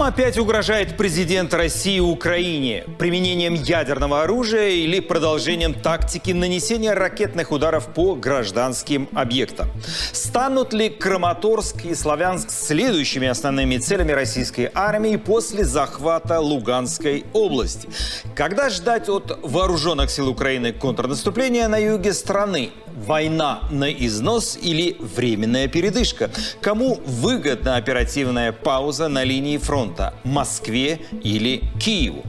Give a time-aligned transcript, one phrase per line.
[0.00, 2.84] Опять угрожает президент России Украине?
[2.98, 9.68] Применением ядерного оружия или продолжением тактики нанесения ракетных ударов по гражданским объектам?
[10.12, 17.86] Станут ли Краматорск и Славянск следующими основными целями российской армии после захвата Луганской области?
[18.34, 22.70] Когда ждать от вооруженных сил Украины контрнаступления на юге страны?
[23.06, 26.30] Война на износ или временная передышка?
[26.60, 32.22] Кому выгодна оперативная пауза на линии фронта– Москве или Киеву?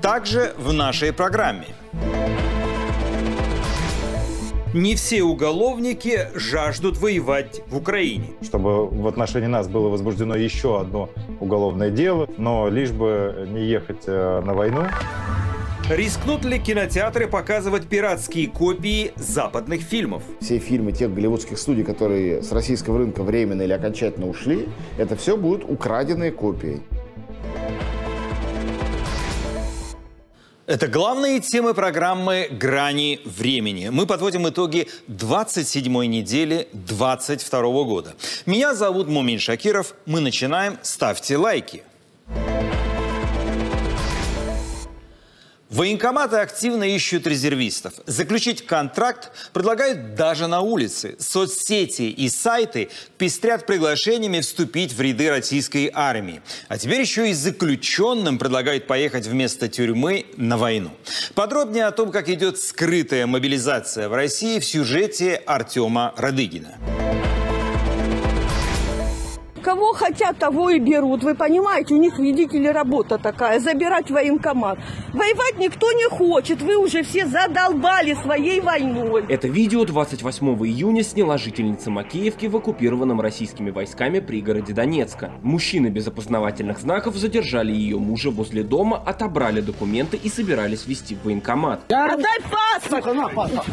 [0.00, 1.66] Также в нашей программе.
[4.76, 8.26] Не все уголовники жаждут воевать в Украине.
[8.42, 11.08] Чтобы в отношении нас было возбуждено еще одно
[11.40, 14.82] уголовное дело, но лишь бы не ехать э, на войну.
[15.88, 20.22] Рискнут ли кинотеатры показывать пиратские копии западных фильмов?
[20.42, 25.38] Все фильмы тех голливудских студий, которые с российского рынка временно или окончательно ушли, это все
[25.38, 26.82] будут украденные копии.
[30.66, 33.88] Это главные темы программы «Грани времени».
[33.88, 38.16] Мы подводим итоги 27-й недели 22 года.
[38.46, 39.94] Меня зовут Мумин Шакиров.
[40.06, 40.76] Мы начинаем.
[40.82, 41.84] Ставьте лайки.
[45.76, 47.92] Военкоматы активно ищут резервистов.
[48.06, 51.16] Заключить контракт предлагают даже на улице.
[51.18, 52.88] Соцсети и сайты
[53.18, 56.40] пестрят приглашениями вступить в ряды российской армии.
[56.68, 60.92] А теперь еще и заключенным предлагают поехать вместо тюрьмы на войну.
[61.34, 66.78] Подробнее о том, как идет скрытая мобилизация в России в сюжете Артема Радыгина
[69.76, 71.22] кого хотят, того и берут.
[71.22, 74.78] Вы понимаете, у них, видите ли, работа такая, забирать военкомат.
[75.12, 79.26] Воевать никто не хочет, вы уже все задолбали своей войной.
[79.28, 85.32] Это видео 28 июня сняла жительница Макеевки в оккупированном российскими войсками пригороде Донецка.
[85.42, 91.24] Мужчины без опознавательных знаков задержали ее мужа возле дома, отобрали документы и собирались вести в
[91.24, 91.80] военкомат.
[91.92, 93.04] Отдай паспорт!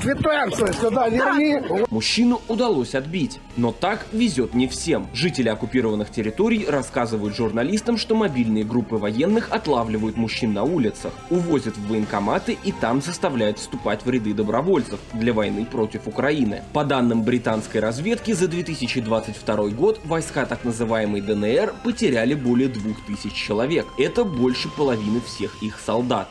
[0.01, 1.85] Квитанцию сюда верни!
[1.89, 5.07] Мужчину удалось отбить, но так везет не всем.
[5.13, 11.77] Жители оккупированных оккупированных территорий рассказывают журналистам, что мобильные группы военных отлавливают мужчин на улицах, увозят
[11.77, 16.63] в военкоматы и там заставляют вступать в ряды добровольцев для войны против Украины.
[16.73, 23.85] По данным британской разведки, за 2022 год войска так называемой ДНР потеряли более 2000 человек.
[23.97, 26.27] Это больше половины всех их солдат.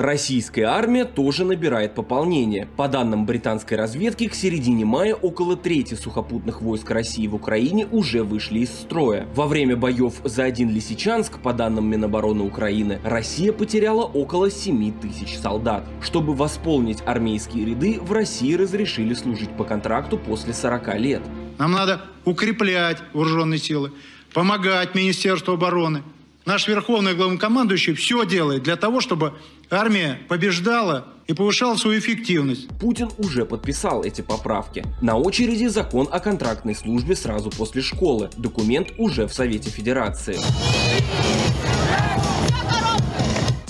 [0.00, 2.66] Российская армия тоже набирает пополнение.
[2.78, 8.22] По данным британской разведки, к середине мая около трети сухопутных войск России в Украине уже
[8.22, 9.26] вышли из строя.
[9.34, 15.36] Во время боев за один Лисичанск, по данным Минобороны Украины, Россия потеряла около 7 тысяч
[15.38, 15.84] солдат.
[16.00, 21.22] Чтобы восполнить армейские ряды, в России разрешили служить по контракту после 40 лет.
[21.58, 23.92] Нам надо укреплять вооруженные силы,
[24.32, 26.02] помогать Министерству обороны,
[26.46, 29.34] Наш верховный главнокомандующий все делает для того, чтобы
[29.70, 32.68] армия побеждала и повышала свою эффективность.
[32.80, 34.84] Путин уже подписал эти поправки.
[35.00, 38.30] На очереди закон о контрактной службе сразу после школы.
[38.36, 40.38] Документ уже в Совете Федерации.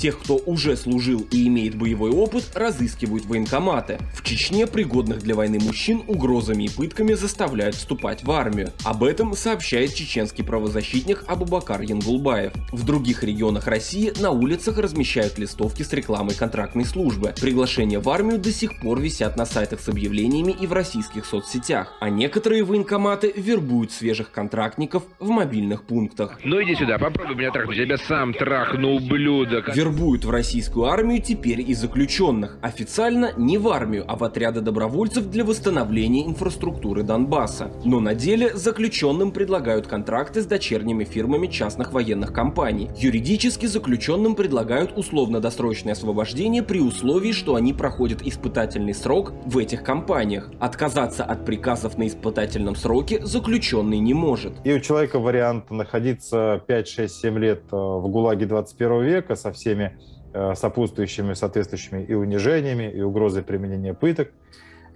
[0.00, 3.98] Тех, кто уже служил и имеет боевой опыт, разыскивают военкоматы.
[4.14, 8.72] В Чечне пригодных для войны мужчин угрозами и пытками заставляют вступать в армию.
[8.82, 12.52] Об этом сообщает чеченский правозащитник Абубакар Янгулбаев.
[12.72, 17.34] В других регионах России на улицах размещают листовки с рекламой контрактной службы.
[17.38, 21.92] Приглашения в армию до сих пор висят на сайтах с объявлениями и в российских соцсетях.
[22.00, 26.38] А некоторые военкоматы вербуют свежих контрактников в мобильных пунктах.
[26.42, 31.20] Ну иди сюда, попробуй меня трахнуть, я тебя сам трахну, ублюдок вербуют в российскую армию
[31.20, 32.58] теперь и заключенных.
[32.62, 37.72] Официально не в армию, а в отряды добровольцев для восстановления инфраструктуры Донбасса.
[37.84, 42.88] Но на деле заключенным предлагают контракты с дочерними фирмами частных военных компаний.
[42.96, 50.50] Юридически заключенным предлагают условно-досрочное освобождение при условии, что они проходят испытательный срок в этих компаниях.
[50.60, 54.52] Отказаться от приказов на испытательном сроке заключенный не может.
[54.62, 59.50] И у человека вариант находиться 5, 6, 7 лет э, в ГУЛАГе 21 века со
[59.52, 59.96] всеми всеми
[60.32, 64.32] э, сопутствующими, соответствующими и унижениями, и угрозой применения пыток,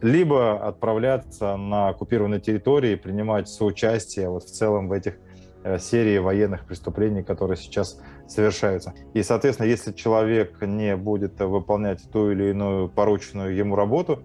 [0.02, 5.14] либо отправляться на оккупированные территории и принимать соучастие вот в целом в этих
[5.64, 8.92] э, серии военных преступлений, которые сейчас совершаются.
[9.14, 14.22] И, соответственно, если человек не будет выполнять ту или иную порученную ему работу,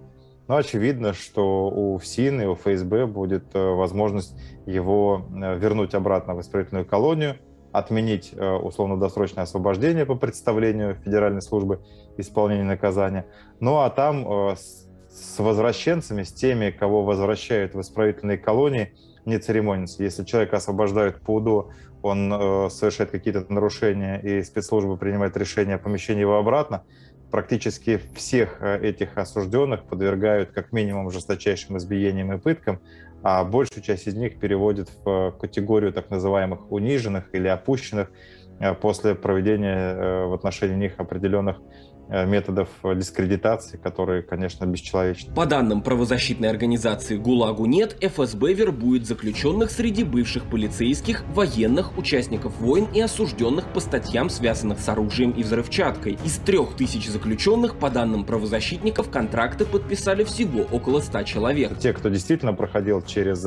[0.47, 4.35] ну, очевидно, что у ФСИН и у ФСБ будет э, возможность
[4.65, 7.37] его вернуть обратно в исправительную колонию–
[7.71, 11.81] отменить э, условно-досрочное освобождение по представлению Федеральной службы
[12.17, 13.25] исполнения наказания.
[13.59, 18.93] Ну а там э, с возвращенцами, с теми, кого возвращают в исправительные колонии,
[19.25, 20.03] не церемониться.
[20.03, 21.71] Если человека освобождают по УДО
[22.01, 26.83] он э, совершает какие-то нарушения, и спецслужбы принимают решение о помещении его обратно,
[27.29, 32.79] практически всех э, этих осужденных подвергают как минимум жесточайшим избиениям и пыткам,
[33.23, 38.11] а большую часть из них переводят в категорию так называемых униженных или опущенных
[38.59, 45.33] э, после проведения э, в отношении них определенных Э, методов дискредитации, которые, конечно, бесчеловечны.
[45.33, 52.87] По данным правозащитной организации «ГУЛАГу нет», ФСБ вербует заключенных среди бывших полицейских, военных, участников войн
[52.93, 56.17] и осужденных по статьям, связанных с оружием и взрывчаткой.
[56.25, 61.77] Из трех тысяч заключенных, по данным правозащитников, контракты подписали всего около ста человек.
[61.77, 63.45] Те, кто действительно проходил через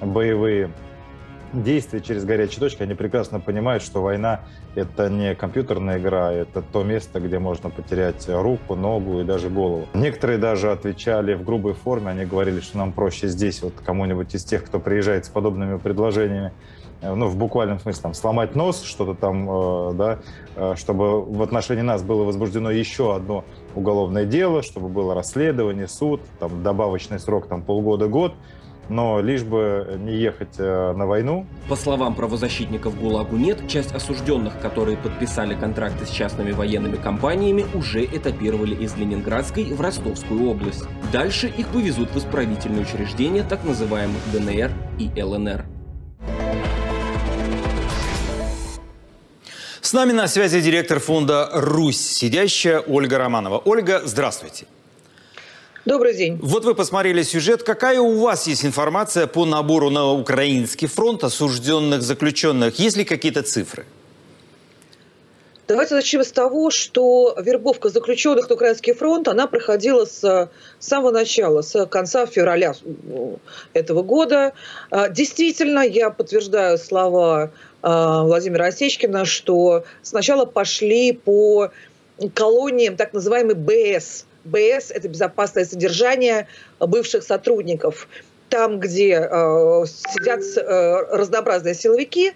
[0.00, 0.72] боевые
[1.52, 4.40] действия через горячие точки, они прекрасно понимают, что война—
[4.74, 9.86] это не компьютерная игра, это то место, где можно потерять руку, ногу и даже голову.
[9.94, 14.44] Некоторые даже отвечали в грубой форме, они говорили, что нам проще здесь вот кому-нибудь из
[14.44, 16.52] тех, кто приезжает с подобными предложениями,
[17.02, 20.18] э, ну, в буквальном смысле, там, сломать нос, что-то там, э, да,
[20.56, 23.44] э, чтобы в отношении нас было возбуждено еще одно
[23.74, 28.34] уголовное дело, чтобы было расследование, суд, там, добавочный срок, там, полгода-год,
[28.90, 31.46] но лишь бы не ехать э, на войну.
[31.68, 38.04] По словам правозащитников ГУЛАГу нет, часть осужденных, которые подписали контракты с частными военными компаниями, уже
[38.04, 40.84] этапировали из Ленинградской в Ростовскую область.
[41.12, 45.64] Дальше их повезут в исправительные учреждения так называемых ДНР и ЛНР.
[49.80, 53.58] С нами на связи директор фонда «Русь», сидящая Ольга Романова.
[53.64, 54.66] Ольга, здравствуйте.
[55.86, 56.38] Добрый день.
[56.42, 57.62] Вот вы посмотрели сюжет.
[57.62, 62.78] Какая у вас есть информация по набору на украинский фронт осужденных заключенных?
[62.78, 63.86] Есть ли какие-то цифры?
[65.66, 70.50] Давайте начнем с того, что вербовка заключенных на Украинский фронт, она проходила с
[70.80, 72.74] самого начала, с конца февраля
[73.72, 74.52] этого года.
[74.90, 77.52] А, действительно, я подтверждаю слова
[77.82, 81.70] а, Владимира Осечкина, что сначала пошли по
[82.34, 86.46] колониям так называемый БС, БС– это безопасное содержание
[86.78, 88.08] бывших сотрудников
[88.50, 92.32] там, где э, сидят э, разнообразные силовики,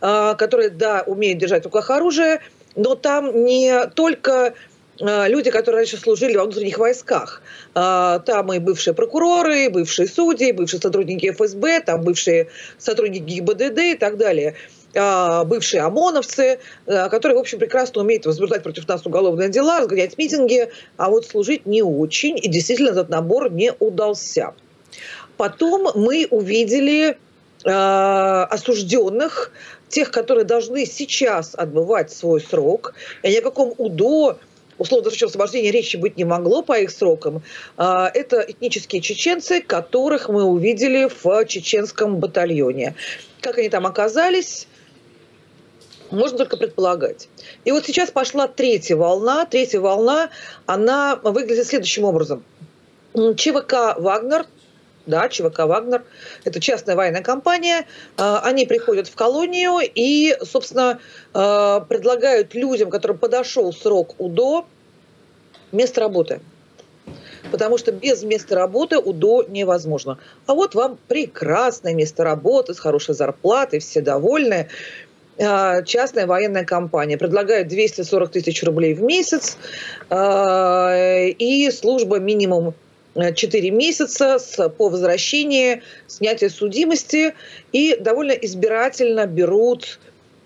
[0.00, 2.40] э, которые, да, умеют держать в руках оружие,
[2.74, 4.54] но там не только
[4.98, 7.42] э, люди, которые раньше служили во внутренних войсках.
[7.74, 13.94] Э, там и бывшие прокуроры, бывшие судьи, бывшие сотрудники ФСБ, там бывшие сотрудники ГИБДД и
[13.94, 14.54] так далее–
[14.94, 20.70] бывшие ОМОНовцы, а, которые, в общем, прекрасно умеют возбуждать против нас уголовные дела, разгонять митинги,
[20.96, 24.54] а вот служить не очень, и действительно этот набор не удался.
[25.36, 27.16] Потом мы увидели
[27.64, 29.52] э, осужденных,
[29.88, 34.38] тех, которые должны сейчас отбывать свой срок, и ни о каком УДО
[34.78, 37.42] условно-досрочного освобождения речи быть не могло по их срокам.
[37.76, 42.94] Это этнические чеченцы, которых мы увидели в чеченском батальоне.
[43.40, 44.68] Как они там оказались,
[46.10, 47.28] можно только предполагать.
[47.64, 49.44] И вот сейчас пошла третья волна.
[49.46, 50.30] Третья волна,
[50.66, 52.44] она выглядит следующим образом.
[53.14, 54.46] ЧВК «Вагнер»,
[55.06, 56.04] да, ЧВК «Вагнер»,
[56.44, 61.00] это частная военная компания, а, они приходят в колонию и, собственно,
[61.32, 64.66] а, предлагают людям, которым подошел срок УДО,
[65.72, 66.40] место работы.
[67.50, 70.18] Потому что без места работы УДО невозможно.
[70.46, 74.68] А вот вам прекрасное место работы с хорошей зарплатой, все довольны.
[75.40, 77.16] А, частная военная компания.
[77.16, 79.56] Предлагает 240 тысяч рублей в месяц
[80.10, 80.92] а,
[81.26, 82.74] и служба минимум
[83.14, 87.34] 4 месяца с, по возвращении снятия судимости
[87.72, 89.98] и довольно избирательно берут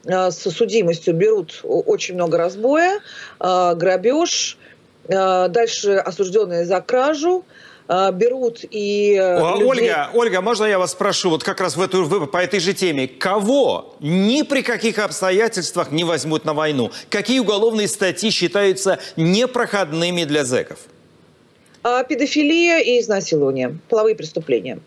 [0.05, 2.99] с судимостью берут очень много разбоя,
[3.39, 4.59] грабеж,
[5.07, 7.45] дальше осужденные за кражу,
[7.89, 9.67] берут и э, людей...
[9.67, 13.09] Ольга, Ольга, можно я вас спрошу, вот как раз в эту, по этой же теме,
[13.09, 16.91] кого ни при каких обстоятельствах не возьмут на войну?
[17.11, 20.79] Какие уголовные статьи считаются непроходными для зэков?
[21.83, 24.79] А, педофилия и изнасилование, половые преступления.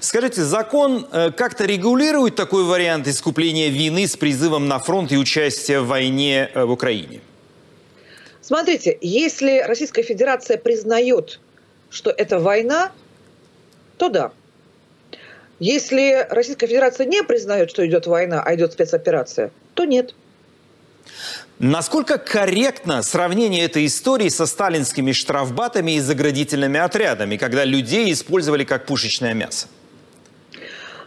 [0.00, 5.80] Скажите, закон э, как-то регулирует такой вариант искупления вины с призывом на фронт и участия
[5.80, 7.20] в войне э, в Украине?
[8.40, 11.38] Смотрите, если Российская Федерация признает
[11.90, 12.92] что это война,
[13.98, 14.32] то да.
[15.58, 20.14] Если Российская Федерация не признает, что идет война, а идет спецоперация, то нет.
[21.58, 28.86] Насколько корректно сравнение этой истории со сталинскими штрафбатами и заградительными отрядами, когда людей использовали как
[28.86, 29.66] пушечное мясо?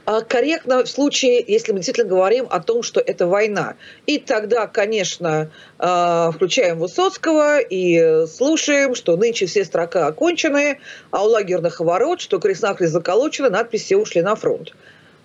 [0.05, 3.75] А, корректно в случае, если мы действительно говорим о том, что это война.
[4.05, 10.79] И тогда, конечно, а, включаем Высоцкого и слушаем, что нынче все строка окончены,
[11.11, 14.73] а у лагерных ворот, что крест-накрест заколочены, надписи ушли на фронт.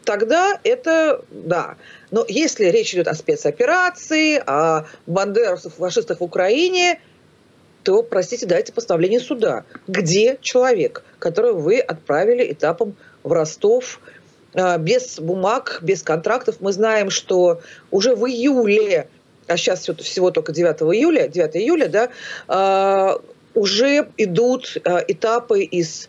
[0.05, 1.77] тогда это да.
[2.11, 7.01] Но если речь идет о спецоперации, о бандеровцах, фашистах в Украине,
[7.83, 9.65] то, простите, дайте постановление суда.
[9.87, 14.01] Где человек, которого вы отправили этапом в Ростов,
[14.79, 16.57] без бумаг, без контрактов.
[16.61, 17.61] Мы знаем, что
[17.91, 19.09] уже в июле,
[19.47, 22.09] а сейчас всего только 9 июля, 9 июля, да,
[22.47, 23.21] а,
[23.55, 26.09] уже идут а, этапы из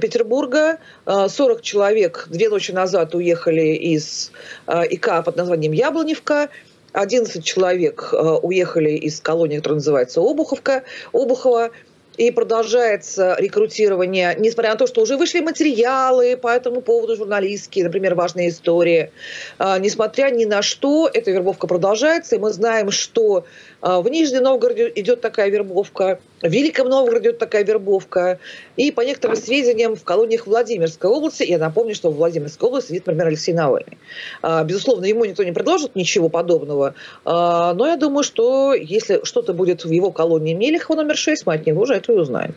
[0.00, 0.78] Петербурга.
[1.06, 4.30] 40 человек две ночи назад уехали из
[4.68, 6.50] ИК под названием Яблоневка.
[6.92, 11.72] 11 человек уехали из колонии, которая называется Обуховка, Обухова
[12.16, 18.14] и продолжается рекрутирование, несмотря на то, что уже вышли материалы по этому поводу журналистские, например,
[18.14, 19.10] важные истории.
[19.58, 23.46] А, несмотря ни на что, эта вербовка продолжается, и мы знаем, что
[23.82, 28.38] в Нижнем Новгороде идет такая вербовка, в Великом Новгороде идет такая вербовка,
[28.76, 33.06] и по некоторым сведениям в колониях Владимирской области, я напомню, что в Владимирской области сидит,
[33.06, 33.98] например, Алексей Навальный.
[34.40, 39.84] А, безусловно, ему никто не предложит ничего подобного, но я думаю, что если что-то будет
[39.84, 42.54] в его колонии Мелехова номер 6, мы от него уже это и узнаем.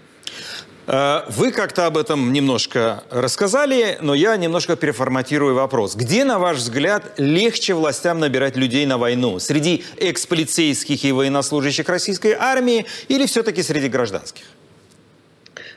[0.87, 5.95] Э, вы как-то об этом немножко рассказали, но я немножко переформатирую вопрос.
[5.95, 9.39] Где, на ваш взгляд, легче властям набирать людей на войну?
[9.39, 14.43] Среди экс-полицейских и военнослужащих российской армии или все-таки среди гражданских?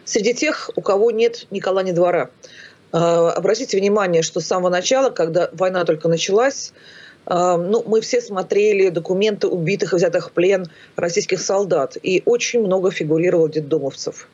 [0.05, 2.31] Среди тех, у кого нет ни кола, ни двора.
[2.93, 6.73] Э, обратите внимание, что с самого начала, когда война только началась,
[7.27, 12.61] э, ну, мы все смотрели документы убитых и взятых в плен российских солдат, и очень
[12.61, 14.29] много фигурировало детдомовцев.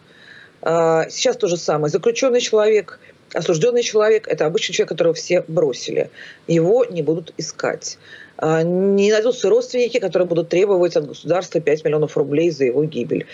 [0.65, 1.91] А, сейчас то же самое.
[1.91, 2.99] Заключенный человек,
[3.35, 6.11] осужденный человек– это обычный человек, которого все бросили.
[6.47, 7.99] Его не будут искать.
[8.39, 13.27] А, не найдутся родственники, которые будут требовать от государства 5 миллионов рублей за его гибель.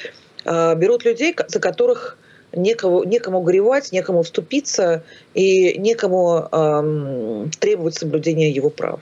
[0.45, 2.19] А, берут людей, за которых
[2.53, 9.01] некого, некому горевать, некому вступиться и некому эм, требовать соблюдения его прав.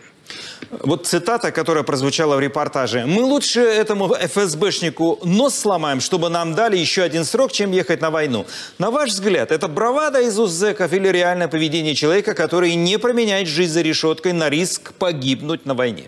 [0.70, 3.06] Вот цитата, которая прозвучала в репортаже.
[3.06, 8.10] «Мы лучше этому ФСБшнику нос сломаем, чтобы нам дали еще один срок, чем ехать на
[8.10, 8.44] войну».
[8.78, 13.72] На ваш взгляд, это бравада из уст или реальное поведение человека, который не променяет жизнь
[13.72, 16.04] за решеткой на риск погибнуть на войне?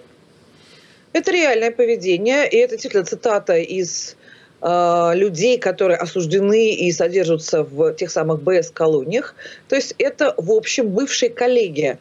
[1.15, 4.17] Это реальное поведение, и это действительно цитата из
[4.61, 9.35] э, людей, которые осуждены и содержатся в тех самых БС-колониях.
[9.69, 11.99] То есть это, в общем, бывшие коллеги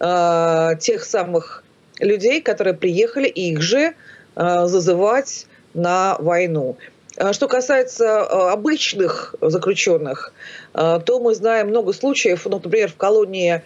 [0.00, 1.62] э, тех самых
[2.00, 3.94] людей, которые приехали, их же
[4.34, 6.76] э, зазывать на войну.
[7.16, 10.32] А что касается э, обычных заключенных,
[10.74, 13.62] э, то мы знаем много случаев, ну, например, в колонии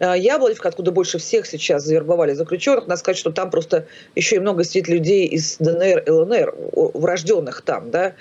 [0.00, 2.86] Яблоневка, откуда больше всех сейчас завербовали заключенных.
[2.86, 6.54] Надо сказать, что там просто еще и много сидит людей из ДНР, ЛНР,
[6.94, 8.14] врожденных там, да,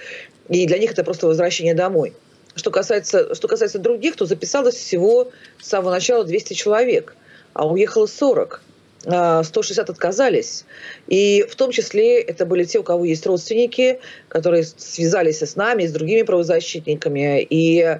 [0.50, 2.16] и для них это просто возвращение домой.
[2.56, 5.30] Что касается, что касается других, то записалось всего
[5.62, 7.16] с самого начала 200 человек,
[7.54, 8.62] а уехало 40.
[9.08, 10.66] 160 отказались.
[11.08, 15.86] И в том числе это были те, у кого есть родственники, которые связались с нами,
[15.86, 17.42] с другими правозащитниками.
[17.42, 18.00] И э,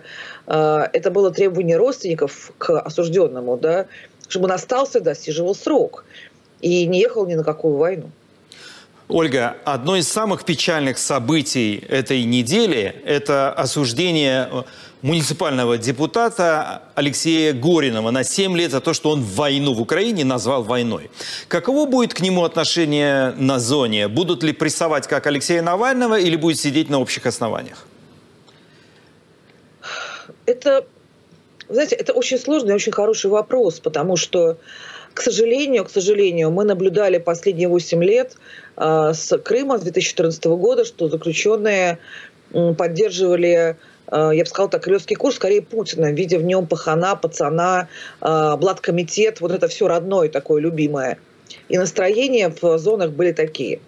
[0.94, 3.88] это было требование родственников к осужденному, да,
[4.28, 6.04] чтобы он остался, достиживал срок
[6.60, 8.12] и не ехал ни на какую войну.
[9.10, 14.66] Ольга, одно из самых печальных событий этой недели– это осуждение
[15.02, 20.64] муниципального депутата Алексея Горинова на 7 лет за то, что он войну в Украине назвал
[20.64, 21.10] войной.
[21.48, 24.10] Каково будет к нему отношение на зоне?
[24.10, 27.86] Будут ли прессовать как Алексея Навального или будет сидеть на общих основаниях?
[30.46, 30.86] Это,
[31.70, 34.58] знаете, это очень сложный и очень хороший вопрос, потому что
[35.18, 38.36] к сожалению, к сожалению, мы наблюдали последние 8 лет
[38.78, 42.00] э, с Крыма с 2014 года, что заключенные
[42.54, 43.78] э, поддерживали
[44.12, 47.88] Э, я бы сказала так, кремлевский курс скорее Путина, видя в нем пахана, пацана,
[48.22, 51.18] э, блаткомитет, вот это все родное такое любимое.
[51.70, 53.80] И настроения в зонах были такие,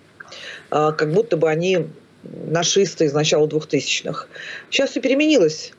[0.72, 1.88] э, как будто бы они
[2.24, 4.28] нашисты из начала 2000-х.
[4.70, 5.74] Сейчас все переменилось.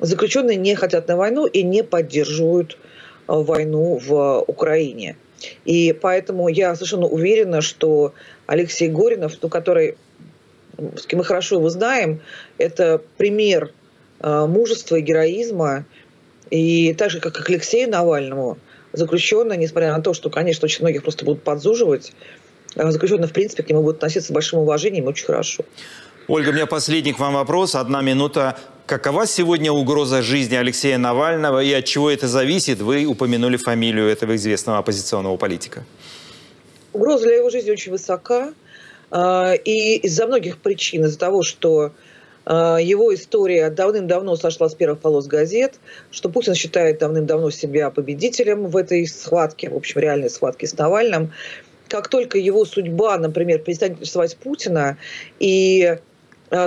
[0.00, 2.78] Заключенные не хотят на войну и не поддерживают
[3.26, 5.16] войну в Украине.
[5.64, 8.14] И поэтому я совершенно уверена, что
[8.46, 9.96] Алексей Горинов, ну, который
[10.96, 12.20] с кем мы хорошо его знаем,
[12.58, 13.72] это пример
[14.20, 15.84] э, мужества и героизма.
[16.50, 18.58] И так же, как и к Алексею Навальному,
[18.92, 22.12] заключенные, несмотря на то, что, конечно, очень многих просто будут подзуживать,
[22.76, 25.64] э, заключенные, в принципе, к нему будут относиться с большим уважением очень хорошо.
[26.26, 27.74] Ольга, у меня последний к вам вопрос.
[27.74, 28.56] Одна минута.
[28.86, 32.82] Какова сегодня угроза жизни Алексея Навального и от чего это зависит?
[32.82, 35.84] Вы упомянули фамилию этого известного оппозиционного политика.
[36.92, 38.52] Угроза для его жизни очень высока.
[39.10, 41.92] А, и из-за многих причин, из-за того, что
[42.44, 45.76] э, его история давным-давно сошла с первых полос газет,
[46.10, 51.32] что Путин считает давным-давно себя победителем в этой схватке, в общем, реальной схватке с Навальным.
[51.88, 54.98] Как только его судьба, например, перестанет интересовать Путина
[55.38, 55.96] и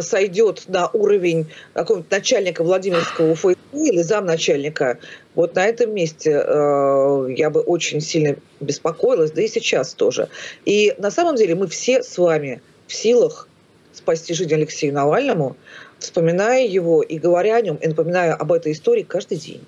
[0.02, 4.98] сойдет на уровень какого-нибудь начальника Владимирского УФСБ или замначальника,
[5.36, 10.30] вот на этом месте э, я бы очень сильно беспокоилась, да и сейчас тоже.
[10.66, 13.48] И на самом деле мы все с вами в силах
[13.94, 15.56] спасти жизнь Алексею Навальному,
[16.00, 19.64] вспоминая его и говоря о нем, и напоминая об этой истории каждый день.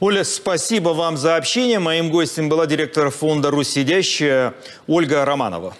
[0.00, 1.78] Оля, спасибо вам за общение.
[1.78, 4.54] Моим гостем была директор фонда «Русь сидящая»
[4.86, 5.74] Ольга Романова.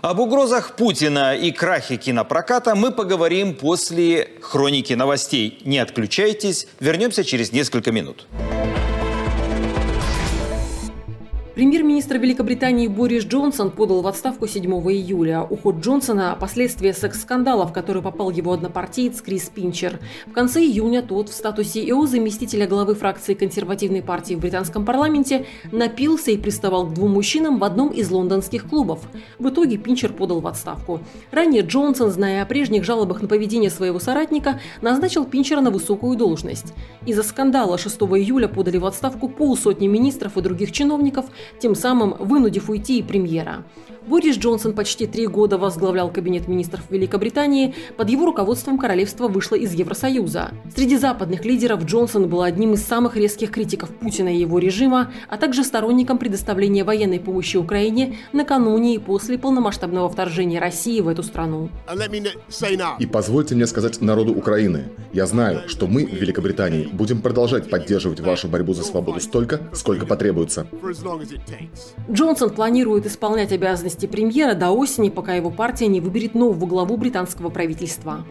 [0.00, 5.60] Об угрозах Путина и крахе кинопроката мы поговорим после хроники новостей.
[5.64, 8.26] Не отключайтесь, вернемся через несколько минут.
[11.58, 15.42] Премьер-министр Великобритании Борис Джонсон подал в отставку 7 июля.
[15.42, 19.98] Уход Джонсона– последствия секс-скандала, в который попал его однопартиец Крис Пинчер.
[20.26, 25.46] В конце июня тот в статусе ИО заместителя главы фракции консервативной партии в британском парламенте
[25.72, 29.00] напился и приставал к двум мужчинам в одном из лондонских клубов.
[29.40, 31.00] В итоге Пинчер подал в отставку.
[31.32, 36.72] Ранее Джонсон, зная о прежних жалобах на поведение своего соратника, назначил Пинчера на высокую должность.
[37.04, 41.26] Из-за скандала 6 июля подали в отставку полсотни министров и других чиновников–
[41.60, 43.64] тем самым вынудив уйти и премьера.
[44.08, 47.74] Борис Джонсон почти три года возглавлял Кабинет министров Великобритании.
[47.98, 50.52] Под его руководством королевство вышло из Евросоюза.
[50.74, 55.36] Среди западных лидеров Джонсон был одним из самых резких критиков Путина и его режима, а
[55.36, 61.68] также сторонником предоставления военной помощи Украине накануне и после полномасштабного вторжения России в эту страну.
[62.98, 64.84] И позвольте мне сказать народу Украины.
[65.12, 70.06] Я знаю, что мы в Великобритании будем продолжать поддерживать вашу борьбу за свободу столько, сколько
[70.06, 70.66] потребуется.
[72.10, 77.48] Джонсон планирует исполнять обязанности премьера до осени, пока его партия не выберет нового главу британского
[77.48, 78.24] правительства.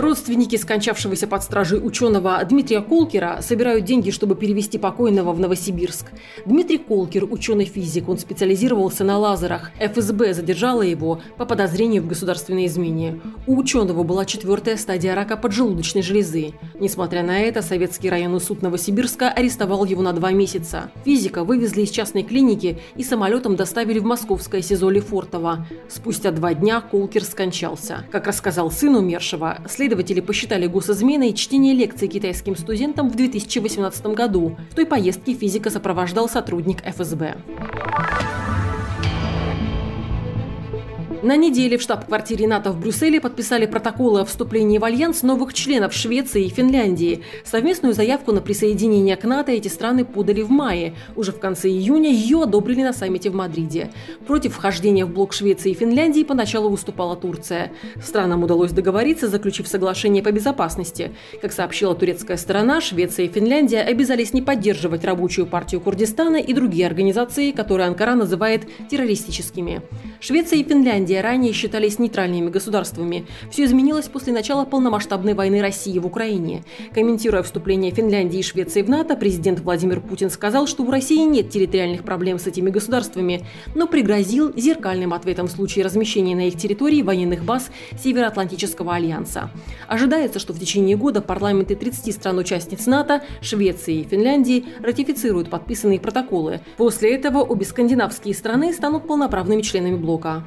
[0.00, 6.06] Родственники скончавшегося под стражей ученого Дмитрия Колкера собирают деньги, чтобы перевести покойного в Новосибирск.
[6.46, 9.72] Дмитрий Колкер– ученый-физик, он специализировался на лазерах.
[9.78, 13.20] ФСБ задержала его по подозрению в государственной измене.
[13.46, 16.54] У ученого была четвертая стадия рака поджелудочной железы.
[16.78, 20.90] Несмотря на это, Советский районный суд Новосибирска арестовал его на два месяца.
[21.04, 25.66] Физика вывезли из частной клиники и самолетом доставили в московское СИЗО Лефортово.
[25.90, 28.06] Спустя два дня Колкер скончался.
[28.10, 34.56] Как рассказал сын умершего, след Следователи посчитали госизменой чтение лекций китайским студентам в 2018 году.
[34.70, 37.34] В той поездке физика сопровождал сотрудник ФСБ.
[41.22, 45.92] На неделе в штаб-квартире НАТО в Брюсселе подписали протоколы о вступлении в альянс новых членов
[45.92, 47.22] Швеции и Финляндии.
[47.44, 50.94] Совместную заявку на присоединение к НАТО эти страны подали в мае.
[51.16, 53.90] Уже в конце июня ее одобрили на саммите в Мадриде.
[54.26, 57.70] Против вхождения в блок Швеции и Финляндии поначалу выступала Турция.
[58.02, 61.12] Странам удалось договориться, заключив соглашение по безопасности.
[61.42, 66.86] Как сообщила турецкая сторона, Швеция и Финляндия обязались не поддерживать рабочую партию Курдистана и другие
[66.86, 69.82] организации, которые Анкара называет террористическими.
[70.20, 73.26] Швеция и Финляндия Финляндия ранее считались нейтральными государствами.
[73.50, 76.62] Все изменилось после начала полномасштабной войны России в Украине.
[76.94, 81.50] Комментируя вступление Финляндии и Швеции в НАТО, президент Владимир Путин сказал, что у России нет
[81.50, 83.44] территориальных проблем с этими государствами,
[83.74, 89.50] но пригрозил зеркальным ответом в случае размещения на их территории военных баз Североатлантического альянса.
[89.88, 96.60] Ожидается, что в течение года парламенты 30 стран-участниц НАТО, Швеции и Финляндии ратифицируют подписанные протоколы.
[96.76, 100.44] После этого обе скандинавские страны станут полноправными членами блока.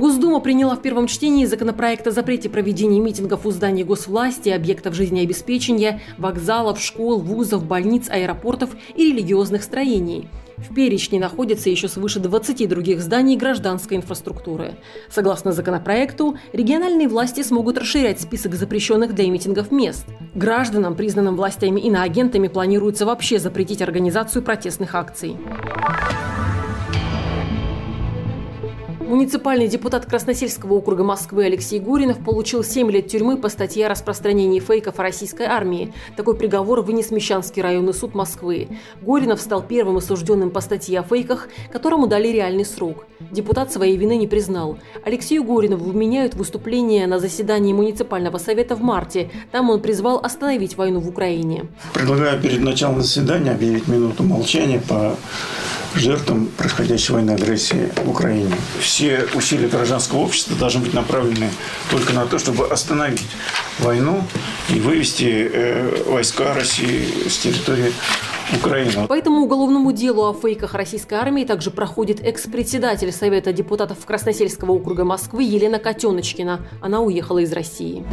[0.00, 6.00] Госдума приняла в первом чтении законопроект о запрете проведения митингов у зданий госвласти, объектов жизнеобеспечения,
[6.16, 10.30] вокзалов, школ, вузов, больниц, аэропортов и религиозных строений.
[10.56, 14.74] В перечне находится еще свыше 20 других зданий гражданской инфраструктуры.
[15.10, 20.06] Согласно законопроекту, региональные власти смогут расширять список запрещенных для митингов мест.
[20.34, 25.36] Гражданам, признанным властями иноагентами, планируется вообще запретить организацию протестных акций.
[29.10, 34.60] Муниципальный депутат Красносельского округа Москвы Алексей Гуринов получил 7 лет тюрьмы по статье о распространении
[34.60, 35.92] фейков о российской армии.
[36.16, 38.68] Такой приговор вынес Мещанский районный суд Москвы.
[39.02, 43.04] Гуринов стал первым осужденным по статье о фейках, которому дали реальный срок.
[43.32, 44.78] Депутат своей вины не признал.
[45.04, 49.28] Алексею Горинову вменяют выступление на заседании муниципального совета в марте.
[49.50, 51.66] Там он призвал остановить войну в Украине.
[51.94, 55.16] Предлагаю перед началом заседания объявить минуту молчания по
[55.94, 58.54] жертвам происходящей военной агрессии в Украине.
[58.78, 58.99] Все
[59.34, 61.50] усилия гражданского общества должны быть направлены
[61.90, 63.26] только на то, чтобы остановить
[63.78, 64.22] войну
[64.68, 67.92] и вывести э, войска России с территории
[68.56, 69.06] Украины.
[69.06, 75.04] По этому уголовному делу о фейках российской армии также проходит экс-председатель Совета депутатов Красносельского округа
[75.04, 76.60] Москвы Елена Котеночкина.
[76.80, 78.04] Она уехала из России.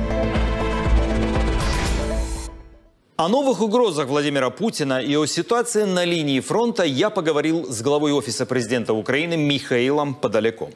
[3.20, 8.12] О новых угрозах Владимира Путина и о ситуации на линии фронта я поговорил с главой
[8.12, 10.70] Офиса президента Украины Михаилом Подаляком.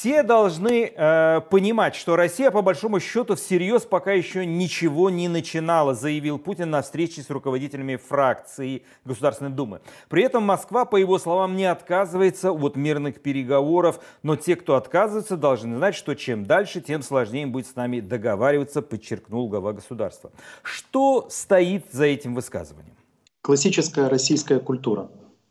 [0.00, 5.94] Все должны э, понимать, что Россия, по большому счету, всерьез пока еще ничего не начинала,
[5.94, 9.82] заявил Путин на встрече с руководителями фракции Государственной Думы.
[10.08, 15.36] При этом Москва, по его словам, не отказывается от мирных переговоров, но те, кто отказывается,
[15.36, 20.32] должны знать, что чем дальше, тем сложнее будет с нами договариваться, подчеркнул глава государства.
[20.62, 22.96] Что стоит за этим высказыванием?
[23.42, 25.10] Классическая российская культура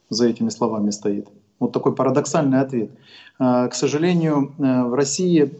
[0.10, 1.28] за этими словами стоит.
[1.60, 2.90] Вот такой парадоксальный ответ.
[3.40, 5.54] А, к сожалению, э, в России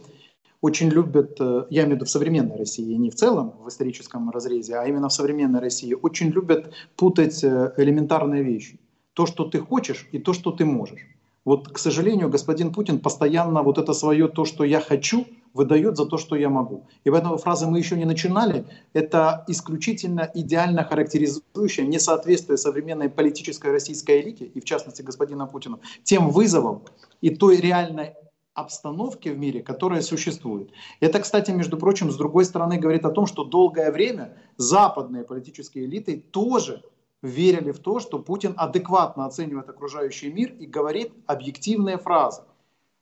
[0.60, 4.28] очень любят, э, я имею в виду в современной России, не в целом в историческом
[4.30, 8.78] разрезе, а именно в современной России, очень любят путать э, элементарные вещи.
[9.14, 11.06] То, что ты хочешь, и то, что ты можешь.
[11.44, 16.06] Вот, к сожалению, господин Путин постоянно вот это свое «то, что я хочу» выдает за
[16.06, 16.86] то, что я могу.
[17.04, 24.20] И поэтому фраза «мы еще не начинали»— это исключительно идеально характеризующее несоответствие современной политической российской
[24.20, 26.82] элите, и в частности господина Путина, тем вызовам
[27.22, 28.14] и той реальной
[28.54, 30.70] обстановке в мире, которая существует.
[31.00, 35.86] Это, кстати, между прочим, с другой стороны говорит о том, что долгое время западные политические
[35.86, 36.82] элиты тоже
[37.22, 42.42] верили в то, что Путин адекватно оценивает окружающий мир и говорит объективные фразы.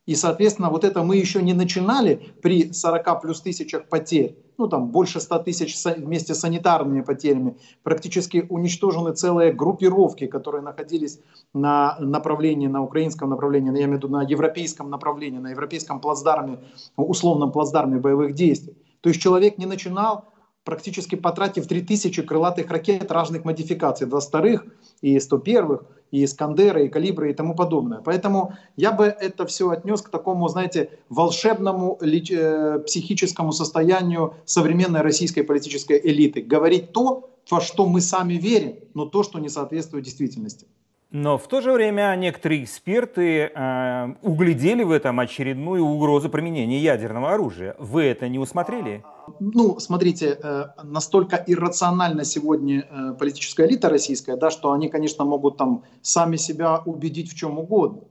[0.07, 4.89] И, соответственно, вот это мы еще не начинали при 40 плюс тысячах потерь, ну там
[4.89, 11.21] больше 100 тысяч вместе с санитарными потерями, практически уничтожены целые группировки, которые находились
[11.53, 16.61] на направлении, на украинском направлении, я имею в виду на европейском направлении, на европейском плацдарме,
[16.97, 18.79] условном плацдарме боевых действий.
[19.03, 20.25] То есть человек не начинал
[20.69, 24.65] практически потратив 3000 крылатых ракет разных модификаций, 22-х
[25.01, 28.03] и 101-х, и Искандеры, и Калибры и тому подобное.
[28.05, 35.41] Поэтому я бы это все отнес к такому, знаете, волшебному э, психическому состоянию современной российской
[35.41, 36.43] политической элиты.
[36.43, 40.67] Говорить то, во что мы сами верим, но то, что не соответствует действительности.
[41.11, 47.33] Но в то же время некоторые эксперты э, углядели в этом очередную угрозу применения ядерного
[47.33, 47.75] оружия.
[47.79, 49.03] Вы это не усмотрели?
[49.41, 55.57] Ну, смотрите, э, настолько иррациональна сегодня э, политическая элита российская, да, что они, конечно, могут
[55.57, 58.03] там сами себя убедить в чем угодно.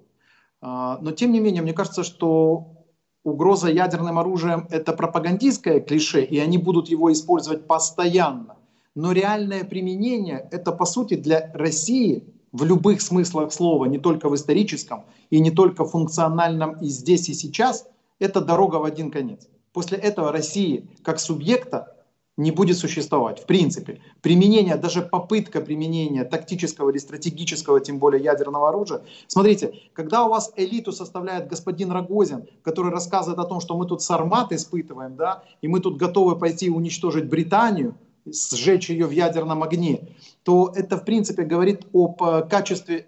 [0.64, 2.78] Э, но тем не менее, мне кажется, что
[3.24, 8.56] угроза ядерным оружием это пропагандистское клише, и они будут его использовать постоянно.
[8.96, 14.36] Но реальное применение это, по сути, для России в любых смыслах слова, не только в
[14.36, 17.88] историческом и не только функциональном и здесь и сейчас,
[18.20, 19.48] это дорога в один конец.
[19.74, 21.93] После этого России как субъекта
[22.36, 23.39] не будет существовать.
[23.41, 29.02] В принципе, применение, даже попытка применения тактического или стратегического, тем более ядерного оружия.
[29.28, 34.02] Смотрите, когда у вас элиту составляет господин Рогозин, который рассказывает о том, что мы тут
[34.02, 37.96] сармат испытываем, да, и мы тут готовы пойти уничтожить Британию,
[38.32, 40.00] сжечь ее в ядерном огне,
[40.44, 43.08] то это, в принципе, говорит об э, качестве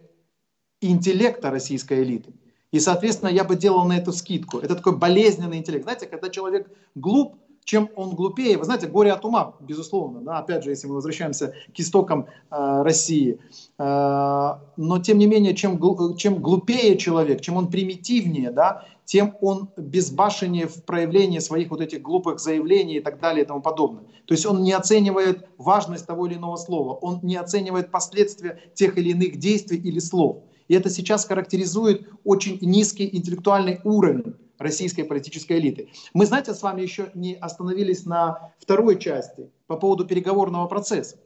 [0.81, 2.33] интеллекта российской элиты.
[2.71, 4.59] И, соответственно, я бы делал на эту скидку.
[4.59, 5.83] Это такой болезненный интеллект.
[5.83, 7.35] Знаете, когда человек глуп,
[7.69, 11.53] чем он глупее, вы знаете, горе от ума, безусловно, да, опять же, если мы возвращаемся
[11.71, 13.37] к истокам э, России.
[13.77, 15.79] Э, но, тем не менее, чем,
[16.17, 22.01] чем глупее человек, чем он примитивнее, да, тем он безбашеннее в проявлении своих вот этих
[22.01, 24.05] глупых заявлений и так далее и тому подобное.
[24.25, 28.97] То есть он не оценивает важность того или иного слова, он не оценивает последствия тех
[28.97, 30.37] или иных действий или слов.
[30.69, 35.89] И это сейчас характеризует очень низкий интеллектуальный уровень российской политической элиты.
[36.13, 41.17] Мы, знаете, с вами еще не остановились на второй части по поводу переговорного процесса.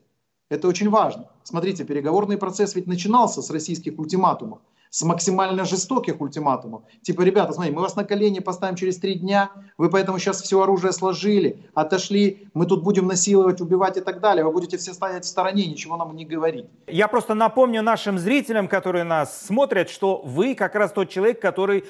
[0.48, 1.30] Это очень важно.
[1.42, 4.60] Смотрите, переговорный процесс ведь начинался с российских ультиматумов
[4.94, 6.84] с максимально жестоких ультиматумов.
[7.02, 10.62] Типа, ребята, смотрите, мы вас на колени поставим через три дня, вы поэтому сейчас все
[10.62, 15.24] оружие сложили, отошли, мы тут будем насиловать, убивать и так далее, вы будете все стоять
[15.24, 16.66] в стороне, ничего нам не говорить.
[16.86, 21.86] Я просто напомню нашим зрителям, которые нас смотрят, что вы как раз тот человек, который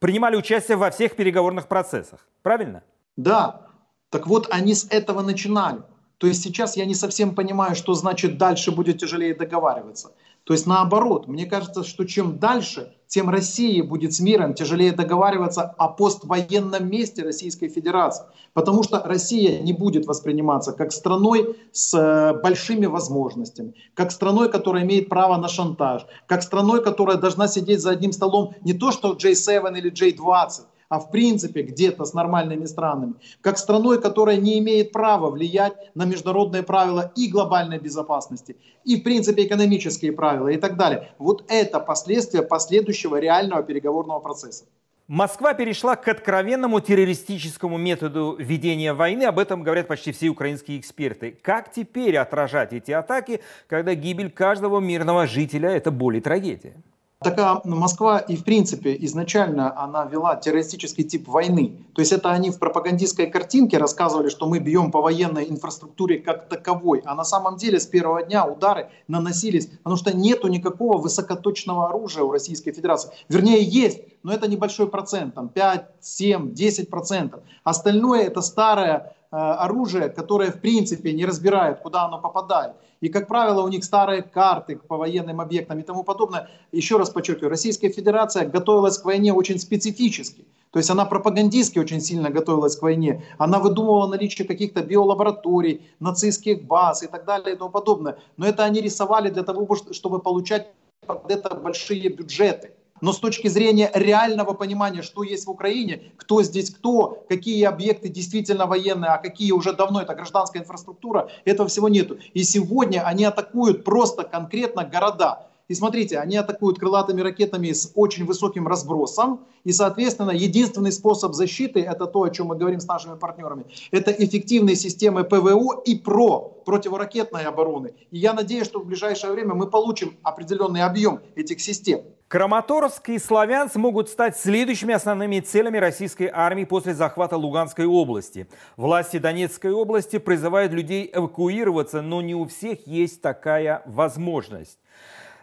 [0.00, 2.26] принимали участие во всех переговорных процессах.
[2.42, 2.82] Правильно?
[3.16, 3.68] Да.
[4.10, 5.82] Так вот, они с этого начинали.
[6.18, 10.10] то есть сейчас я не совсем понимаю, что значит дальше будет тяжелее договариваться.
[10.48, 15.62] То есть наоборот, мне кажется, что чем дальше, тем России будет с миром тяжелее договариваться
[15.62, 18.24] о поствоенном месте Российской Федерации.
[18.54, 24.84] Потому что Россия не будет восприниматься как страной с э, большими возможностями, как страной, которая
[24.84, 29.12] имеет право на шантаж, как страной, которая должна сидеть за одним столом не то что
[29.12, 34.92] J7 или J20, а в принципе где-то с нормальными странами, как страной, которая не имеет
[34.92, 40.76] права влиять на международные правила и глобальной безопасности, и в принципе экономические правила и так
[40.76, 41.10] далее.
[41.18, 44.64] Вот это последствия последующего реального переговорного процесса.
[45.08, 49.22] Москва перешла к откровенному террористическому методу ведения войны.
[49.22, 51.34] Об этом говорят почти все украинские эксперты.
[51.40, 56.74] Как теперь отражать эти атаки, когда гибель каждого мирного жителя– это боль и трагедия?
[57.20, 61.84] Такая ну, Москва и в принципе изначально она вела террористический тип войны.
[61.92, 66.48] То есть это они в пропагандистской картинке рассказывали, что мы бьем по военной инфраструктуре как
[66.48, 67.02] таковой.
[67.04, 72.22] А на самом деле с первого дня удары наносились, потому что нету никакого высокоточного оружия
[72.22, 73.10] у Российской Федерации.
[73.28, 77.40] Вернее есть, но это небольшой процент, там 5, 7, 10 процентов.
[77.64, 82.72] Остальное это старое Э, оружие, которое в принципе не разбирает, куда оно попадает.
[83.00, 86.50] И, как правило, у них старые карты по военным объектам и тому подобное.
[86.72, 90.44] Еще раз подчеркиваю, Российская Федерация готовилась к войне очень специфически.
[90.70, 93.24] То есть она пропагандистски очень сильно готовилась к войне.
[93.38, 98.18] Она выдумывала наличие каких-то биолабораторий, нацистских баз и так далее и тому подобное.
[98.36, 100.68] Но это они рисовали для того, чтобы получать
[101.06, 102.72] под это большие бюджеты.
[103.00, 108.08] Но с точки зрения реального понимания, что есть в Украине, кто здесь кто, какие объекты
[108.08, 112.18] действительно военные, а какие уже давно это гражданская инфраструктура, этого всего нету.
[112.34, 115.48] И сегодня они атакуют просто конкретно города.
[115.68, 119.46] И смотрите, они атакуют крылатыми ракетами с очень высоким разбросом.
[119.64, 124.10] И, соответственно, единственный способ защиты, это то, о чем мы говорим с нашими партнерами, это
[124.10, 127.92] эффективные системы ПВО и ПРО, противоракетной обороны.
[128.10, 132.00] И я надеюсь, что в ближайшее время мы получим определенный объем этих систем.
[132.28, 138.46] Краматорск и Славянск могут стать следующими основными целями российской армии после захвата Луганской области.
[138.76, 144.78] Власти Донецкой области призывают людей эвакуироваться, но не у всех есть такая возможность.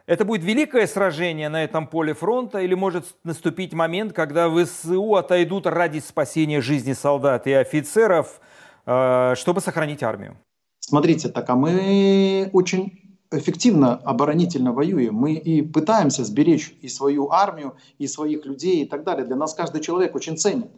[0.07, 5.65] Это будет великое сражение на этом поле фронта или может наступить момент, когда ВСУ отойдут
[5.65, 8.39] ради спасения жизни солдат и офицеров,
[8.85, 10.37] э, чтобы сохранить армию?
[10.79, 15.15] Смотрите, так а мы очень эффективно оборонительно воюем.
[15.15, 19.25] Мы и пытаемся сберечь и свою армию, и своих людей и так далее.
[19.25, 20.69] Для нас каждый человек очень ценен.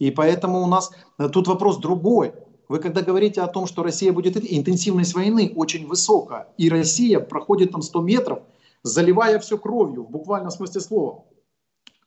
[0.00, 2.32] И поэтому у нас э, тут вопрос другой.
[2.68, 4.36] Вы когда говорите о том, что Россия будет...
[4.36, 6.48] Интенсивность войны очень высокая.
[6.58, 8.38] И Россия проходит там 100 метров,
[8.82, 11.24] заливая все кровью, в буквальном смысле слова.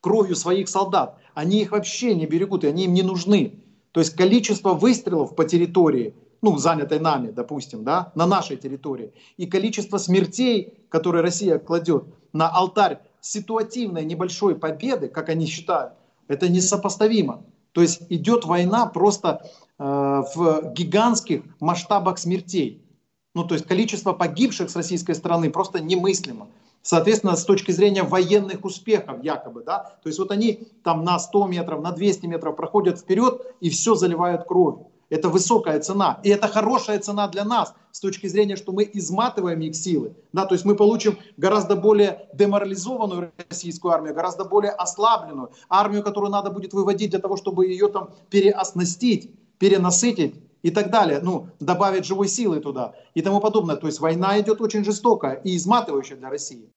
[0.02, 1.18] Кровью своих солдат.
[1.34, 3.64] Они их вообще не берегут, и они им не нужны.
[3.92, 9.48] То есть количество выстрелов по территории– ну, занятой нами, допустим, да, на нашей территории, и
[9.48, 15.94] количество смертей, которые Россия кладет на алтарь ситуативной небольшой победы, как они считают,
[16.28, 17.44] это несопоставимо.
[17.72, 22.86] То есть идет война просто э, в гигантских масштабах смертей.
[23.34, 26.48] Ну, то есть количество погибших с российской стороны просто немыслимо.
[26.86, 31.48] Соответственно, с точки зрения военных успехов якобы, да, то есть вот они там на 100
[31.48, 34.92] метров, на 200 метров проходят вперед и все заливают кровью.
[35.10, 36.20] Это высокая цена.
[36.22, 40.14] И это хорошая цена для нас с точки зрения, что мы изматываем их силы.
[40.32, 46.30] Да, то есть мы получим гораздо более деморализованную российскую армию, гораздо более ослабленную армию, которую
[46.30, 51.20] надо будет выводить для того, чтобы ее там переоснастить, перенасытить и так далее.
[51.22, 53.76] Ну, добавить живой силы туда и тому подобное.
[53.76, 56.70] То есть война идет очень жестокая и изматывающая для России.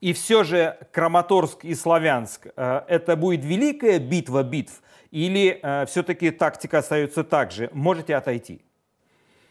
[0.00, 6.30] И все же Краматорск и Славянск э,– это будет великая битва битв– или э, все-таки
[6.30, 7.68] тактика остается так же?
[7.72, 8.60] Можете отойти?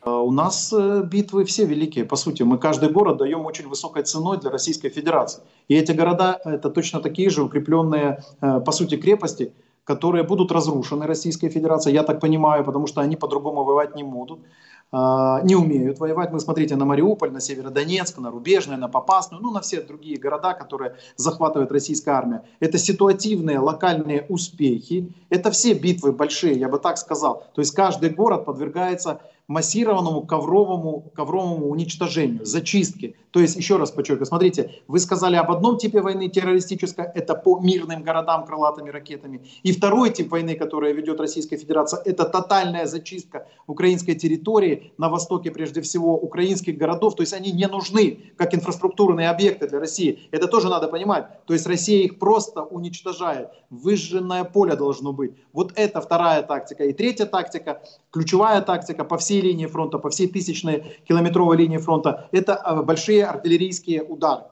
[0.01, 2.43] А у нас э, битвы все великие, по сути.
[2.43, 5.43] Мы каждый город даем очень высокой ценой для Российской Федерации.
[5.67, 9.51] И эти города– это точно такие же укрепленные, э, по сути, крепости,
[9.89, 14.39] которые будут разрушены Российской Федерацией, я так понимаю, потому что они по-другому воевать не будут.
[14.91, 16.31] А, не умеют воевать.
[16.31, 20.53] Мы смотрите на Мариуполь, на Северодонецк, на Рубежное, на Попасную, ну на все другие города,
[20.53, 22.43] которые захватывает российская армия.
[22.59, 25.11] Это ситуативные локальные успехи.
[25.31, 27.43] Это все битвы большие, я бы так сказал.
[27.55, 33.15] То есть каждый город подвергается массированному ковровому, ковровому уничтожению, зачистке.
[33.31, 37.59] То есть, еще раз подчеркиваю, смотрите, вы сказали об одном типе войны террористической, это по
[37.59, 39.41] мирным городам крылатыми ракетами.
[39.63, 45.51] И второй тип войны, которую ведет Российская Федерация, это тотальная зачистка украинской территории на востоке,
[45.51, 50.29] прежде всего, украинских городов, то есть они не нужны как инфраструктурные объекты для России.
[50.31, 51.45] Это тоже надо понимать.
[51.45, 53.49] То есть Россия их просто уничтожает.
[53.71, 55.31] Выжженное поле должно быть.
[55.53, 56.83] Вот это вторая тактика.
[56.83, 57.81] И третья тактика,
[58.11, 63.25] ключевая тактика по всей линии фронта, по всей тысячной километровой линии фронта, это э, большие
[63.25, 64.45] артиллерийские удары.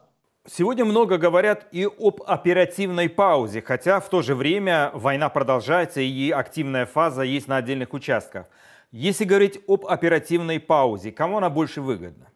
[0.50, 6.32] Сегодня много говорят и об оперативной паузе, хотя в то же время война продолжается и
[6.32, 8.47] активная фаза есть на отдельных участках.
[8.91, 12.32] Если говорить об оперативной паузе, кому она больше выгодна?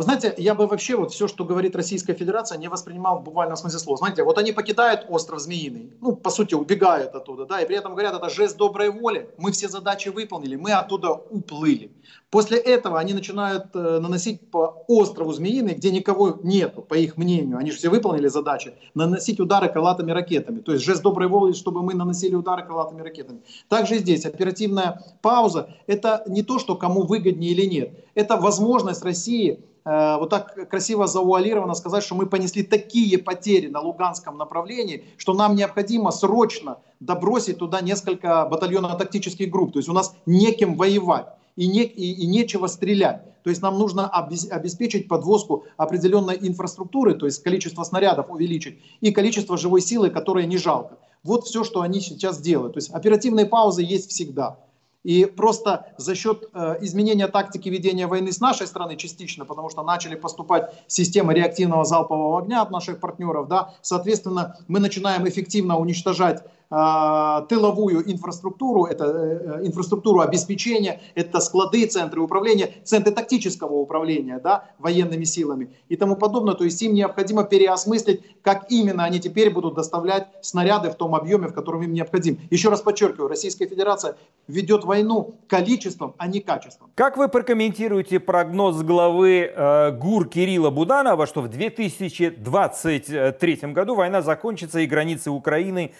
[0.00, 3.58] Вы знаете, я бы вообще вот все, что говорит Российская Федерация, не воспринимал в буквальном
[3.58, 3.98] смысле слова.
[3.98, 7.92] Знаете, вот они покидают остров Змеиный, ну, по сути, убегают оттуда, да, и при этом
[7.92, 11.92] говорят, это жест доброй воли, мы все задачи выполнили, мы оттуда уплыли.
[12.30, 17.58] После этого они начинают э, наносить по острову Змеиный, где никого нету, по их мнению,
[17.58, 20.60] они же все выполнили задачи, наносить удары крылатыми ракетами.
[20.60, 23.42] То есть жест доброй воли, чтобы мы наносили удары крылатыми ракетами.
[23.68, 29.60] Также здесь оперативная пауза, это не то, что кому выгоднее или нет, это возможность России
[29.84, 35.54] вот так красиво завуалированно сказать, что мы понесли такие потери на Луганском направлении, что нам
[35.54, 39.72] необходимо срочно добросить туда несколько батальонов тактических групп.
[39.72, 43.42] То есть у нас неким воевать и, не, и, и нечего стрелять.
[43.42, 49.56] То есть нам нужно обеспечить подвозку определенной инфраструктуры, то есть количество снарядов увеличить и количество
[49.56, 50.98] живой силы, которое не жалко.
[51.22, 52.74] Вот все, что они сейчас делают.
[52.74, 54.58] То есть оперативные паузы есть всегда.
[55.02, 59.82] И просто за счет э, изменения тактики ведения войны с нашей стороны частично, потому что
[59.82, 66.44] начали поступать системы реактивного залпового огня от наших партнеров, да, соответственно, мы начинаем эффективно уничтожать
[66.70, 75.24] тыловую инфраструктуру, это э, инфраструктуру обеспечения, это склады, центры управления, центры тактического управления да, военными
[75.24, 76.54] силами и тому подобное.
[76.54, 81.48] То есть им необходимо переосмыслить, как именно они теперь будут доставлять снаряды в том объеме,
[81.48, 82.38] в котором им необходим.
[82.50, 84.14] Еще раз подчеркиваю, Российская Федерация
[84.46, 86.92] ведет войну количеством, а не качеством.
[86.94, 94.78] Как вы прокомментируете прогноз главы э, ГУР Кирилла Буданова, что в 2023 году война закончится
[94.78, 95.94] и границы Украины Э,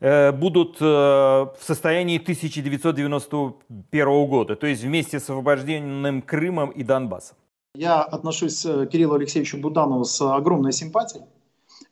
[0.00, 7.36] будут э, в состоянии 1991 года, то есть вместе с освобожденным Крымом и Донбассом?
[7.74, 11.24] Я отношусь к Кириллу Алексеевичу Буданову с огромной симпатией.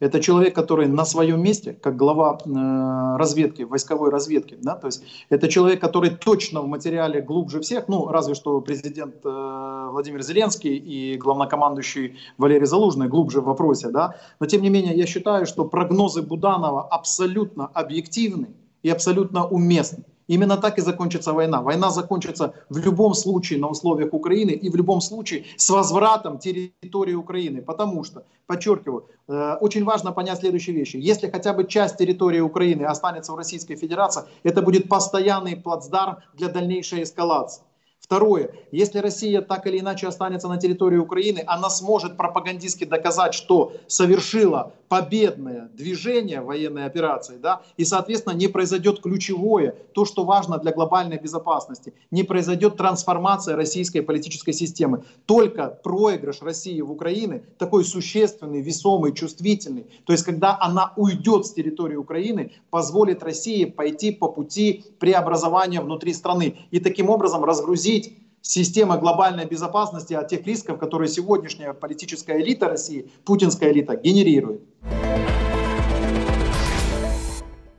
[0.05, 5.03] Это человек, который на своем месте, как глава э, разведки, войсковой разведки, да, то есть
[5.31, 10.77] это человек, который точно в материале глубже всех, ну, разве что президент э, Владимир Зеленский
[10.77, 15.65] и главнокомандующий Валерий Залужный глубже в вопросе, да, но тем не менее я считаю, что
[15.65, 18.49] прогнозы Буданова абсолютно объективны
[18.83, 20.05] и абсолютно уместны.
[20.27, 21.61] Именно так и закончится война.
[21.61, 27.15] Война закончится в любом случае на условиях Украины и в любом случае с возвратом территории
[27.15, 27.61] Украины.
[27.63, 30.97] Потому что, подчеркиваю, э, очень важно понять следующие вещи.
[30.97, 36.49] Если хотя бы часть территории Украины останется в Российской Федерации, это будет постоянный плацдарм для
[36.49, 37.63] дальнейшей эскалации.
[38.05, 38.51] Второе.
[38.71, 44.73] Если Россия так или иначе останется на территории Украины, она сможет пропагандистски доказать, что совершила
[44.95, 51.19] победное движение военной операции, да, и, соответственно, не произойдет ключевое, то, что важно для глобальной
[51.19, 55.03] безопасности, не произойдет трансформация российской политической системы.
[55.27, 61.53] Только проигрыш России в Украине, такой существенный, весомый, чувствительный, то есть когда она уйдет с
[61.53, 68.99] территории Украины, позволит России пойти по пути преобразования внутри страны и таким образом разгрузить система
[68.99, 74.63] глобальной безопасности от тех рисков, которые сегодняшняя политическая элита России, путинская элита, генерирует.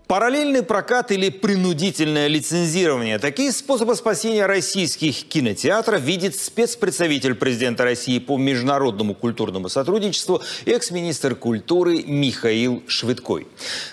[0.07, 8.37] Параллельный прокат или принудительное лицензирование– такие способы спасения российских кинотеатров видит спецпредставитель президента России по
[8.37, 13.47] международному культурному сотрудничеству экс-министр культуры Михаил Швыдкой.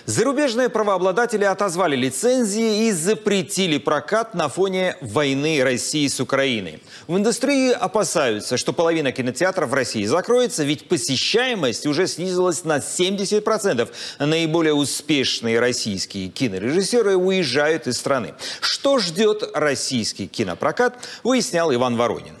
[0.05, 6.79] Зарубежные правообладатели отозвали лицензии и запретили прокат на фоне войны России с Украиной.
[7.07, 13.89] В индустрии опасаются, что половина кинотеатров в России закроется, ведь посещаемость уже снизилась на 70%.
[14.19, 18.33] Наиболее успешные российские российские кинорежиссеры уезжают из страны.
[18.59, 22.35] Что ждет российский кинопрокат, выяснял Иван Воронин.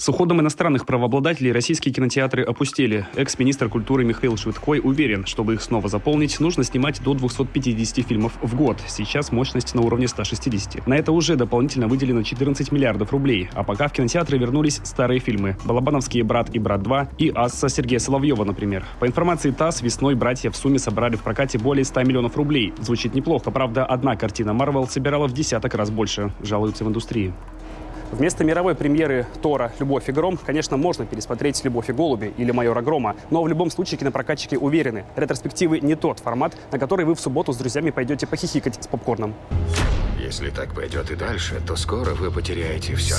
[0.00, 3.08] С уходом иностранных правообладателей российские кинотеатры опустели.
[3.16, 8.54] Экс-министр культуры Михаил Швидкой уверен, чтобы их снова заполнить, нужно снимать до 250 фильмов в
[8.54, 8.80] год.
[8.86, 10.86] Сейчас мощность на уровне 160.
[10.86, 13.50] На это уже дополнительно выделено 14 миллиардов рублей.
[13.54, 15.56] А пока в кинотеатры вернулись старые фильмы.
[15.64, 18.84] «Балабановские брат и брат 2» и «Асса» Сергея Соловьева, например.
[19.00, 22.72] По информации ТАСС, весной братья в сумме собрали в прокате более 100 миллионов рублей.
[22.80, 27.34] Звучит неплохо, правда, одна картина Марвел собирала в десяток раз больше, жалуются в индустрии.
[28.12, 32.80] Вместо мировой премьеры Тора «Любовь и гром», конечно, можно пересмотреть «Любовь и голуби» или «Майора
[32.80, 37.20] Грома», но в любом случае кинопрокатчики уверены, ретроспективы не тот формат, на который вы в
[37.20, 39.34] субботу с друзьями пойдете похихикать с попкорном.
[40.18, 43.14] Если так пойдет и дальше, то скоро вы потеряете все.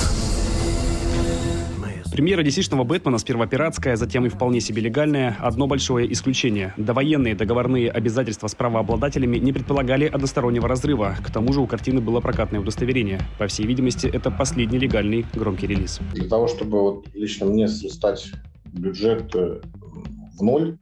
[2.12, 5.36] Премьера dc Бэтмена сперва пиратская, затем и вполне себе легальная.
[5.38, 6.74] Одно большое исключение.
[6.76, 11.14] Довоенные договорные обязательства с правообладателями не предполагали одностороннего разрыва.
[11.24, 13.20] К тому же у картины было прокатное удостоверение.
[13.38, 16.00] По всей видимости, это последний легальный громкий релиз.
[16.12, 18.32] Для того, чтобы вот лично мне стать
[18.64, 19.60] бюджет э,
[20.36, 20.78] в ноль,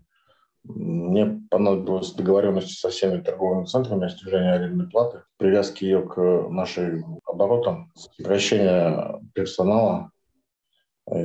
[0.64, 7.18] мне понадобилась договоренность со всеми торговыми центрами о снижении арендной платы, привязки ее к нашим
[7.26, 10.10] оборотам, сокращение персонала,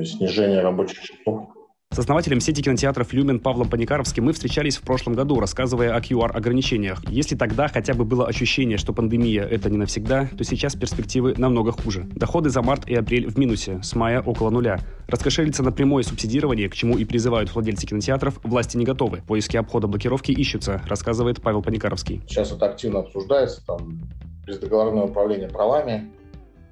[0.04, 1.48] снижение рабочих часов.
[1.94, 7.00] С основателем сети кинотеатров «Люмен» Павлом Паникаровским мы встречались в прошлом году, рассказывая о QR-ограничениях.
[7.08, 11.70] Если тогда хотя бы было ощущение, что пандемия– это не навсегда, то сейчас перспективы намного
[11.70, 12.02] хуже.
[12.16, 14.80] Доходы за март и апрель в минусе, с мая около нуля.
[15.06, 19.22] Раскошелиться на прямое субсидирование, к чему и призывают владельцы кинотеатров, власти не готовы.
[19.24, 22.22] Поиски обхода блокировки ищутся, рассказывает Павел Паникаровский.
[22.26, 24.00] Сейчас это активно обсуждается, там,
[24.44, 26.10] бездоговорное управление правами,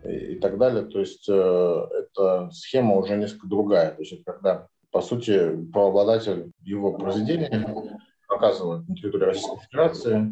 [0.05, 0.85] и так далее.
[0.85, 3.93] То есть э, эта схема уже несколько другая.
[3.93, 7.89] То есть когда, по сути, правообладатель его произведения
[8.29, 10.31] показывает на территории Российской Федерации,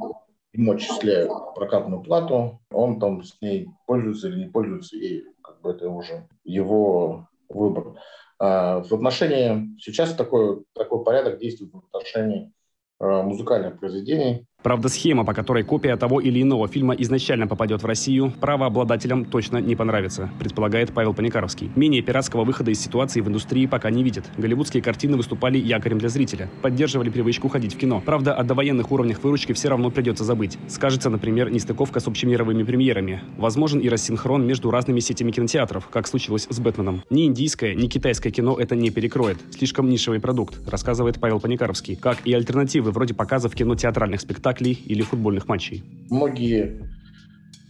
[0.53, 5.71] ему отчисляют прокатную плату, он там с ней пользуется или не пользуется, и как бы
[5.71, 7.95] это уже его выбор.
[8.39, 12.53] А в отношении, сейчас такой, такой порядок действует в отношении
[12.99, 17.87] э, музыкальных произведений, Правда, схема, по которой копия того или иного фильма изначально попадет в
[17.87, 21.71] Россию, правообладателям точно не понравится, предполагает Павел Паникаровский.
[21.77, 24.27] Менее пиратского выхода из ситуации в индустрии пока не видит.
[24.37, 28.03] Голливудские картины выступали якорем для зрителя, поддерживали привычку ходить в кино.
[28.05, 30.59] Правда, о довоенных уровнях выручки все равно придется забыть.
[30.69, 33.23] Скажется, например, нестыковка с общемировыми премьерами.
[33.39, 37.03] Возможен и рассинхрон между разными сетями кинотеатров, как случилось с «Бэтменом».
[37.09, 39.39] Ни индийское, ни китайское кино это не перекроет.
[39.53, 41.97] Слишком нишевый продукт, рассказывает Павел Паникаровский.
[41.97, 45.83] Как и альтернативы вроде показов кино театральных спектаклей спектаклей или футбольных матчей?
[46.11, 46.89] Многие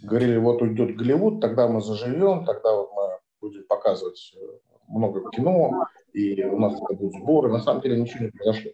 [0.03, 4.41] говорили, вот уйдет Голливуд, тогда мы заживем, тогда вот мы будем показывать э,
[4.89, 7.51] много кино, и у нас будут сборы.
[7.51, 8.70] На самом деле ничего не произошло.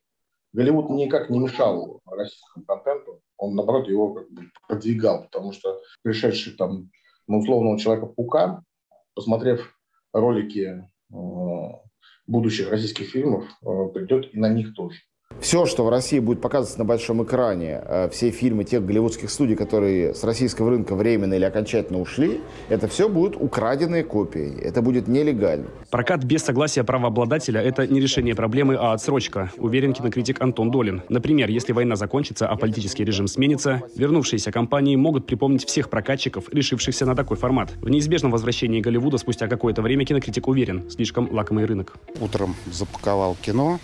[0.52, 6.54] Голливуд никак не мешал российскому контенту, он, наоборот, его как бы продвигал, потому что пришедший
[6.54, 6.90] там
[7.26, 8.62] на условного Человека-паука,
[9.14, 9.74] посмотрев
[10.12, 11.16] ролики э,
[12.26, 15.00] будущих российских фильмов, э, придет и на них тоже.
[15.40, 19.54] Все, что в России будет показываться на большом экране, э, все фильмы тех голливудских студий,
[19.54, 24.58] которые с российского рынка временно или окончательно ушли, это все будут украденные копии.
[24.60, 25.66] Это будет нелегально.
[25.90, 31.02] Прокат без согласия правообладателя– это не решение проблемы, а отсрочка, уверен кинокритик Антон Долин.
[31.08, 37.06] Например, если война закончится, а политический режим сменится, вернувшиеся компании могут припомнить всех прокатчиков, решившихся
[37.06, 37.72] на такой формат.
[37.80, 41.94] В неизбежном возвращении Голливуда спустя какое-то время кинокритик уверен– слишком лакомый рынок.
[42.20, 43.78] Утром запаковал кино,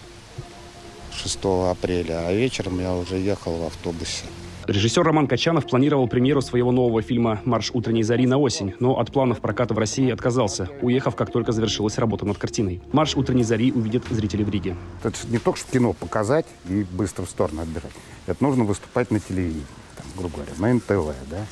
[1.14, 1.38] 6
[1.70, 4.24] апреля, а вечером я уже ехал в автобусе.
[4.66, 9.10] Режиссер Роман Качанов планировал премьеру своего нового фильма «Марш утренней зари» на осень, но от
[9.10, 12.80] планов проката в России отказался, уехав, как только завершилась работа над картиной.
[12.92, 14.76] «Марш утренней зари» увидят зрители в Риге.
[15.02, 17.90] Это не только что кино показать и быстро в сторону отбирать.
[18.28, 21.44] Это нужно выступать на телевидении, там, грубо говоря, на НТВ, да,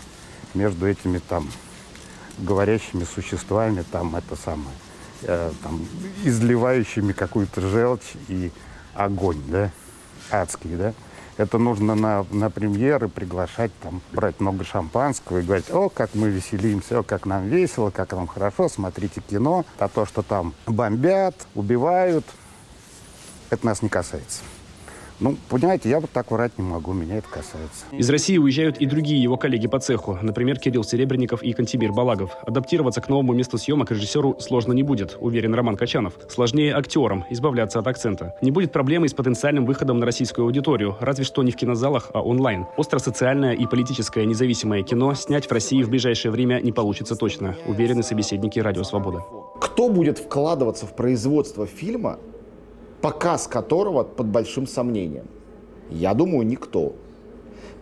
[0.55, 1.49] между этими там
[2.39, 4.77] говорящими существами, там это самое,
[5.23, 5.85] э, там,
[6.25, 8.53] изливающими какую-то желчь и
[9.05, 9.71] огонь, да,
[10.31, 10.93] адский, да.
[11.37, 16.29] Это нужно на, на премьеры приглашать, там, брать много шампанского и говорить, о, как мы
[16.29, 19.65] веселимся, о, как нам весело, как нам хорошо, смотрите кино.
[19.79, 22.27] А то, что там бомбят, убивают,
[23.49, 24.43] это нас не касается.
[25.21, 27.85] Ну, понимаете, я вот так врать не могу, меня это касается.
[27.93, 32.37] Из России уезжают и другие его коллеги по цеху, например, Кирилл Серебренников и Кантибир Балагов.
[32.47, 36.15] Адаптироваться к новому месту съемок режиссеру сложно не будет, уверен Роман Качанов.
[36.29, 38.35] Сложнее актерам избавляться от акцента.
[38.41, 42.23] Не будет проблемы с потенциальным выходом на российскую аудиторию, разве что не в кинозалах, а
[42.23, 42.67] онлайн.
[42.79, 48.03] Остро-социальное и политическое независимое кино снять в России в ближайшее время не получится точно, уверены
[48.03, 49.23] собеседники «Радио Свобода».
[49.61, 52.19] Кто будет вкладываться в производство фильма,
[53.01, 55.27] показ которого под большим сомнением?
[55.91, 56.95] Я думаю, никто.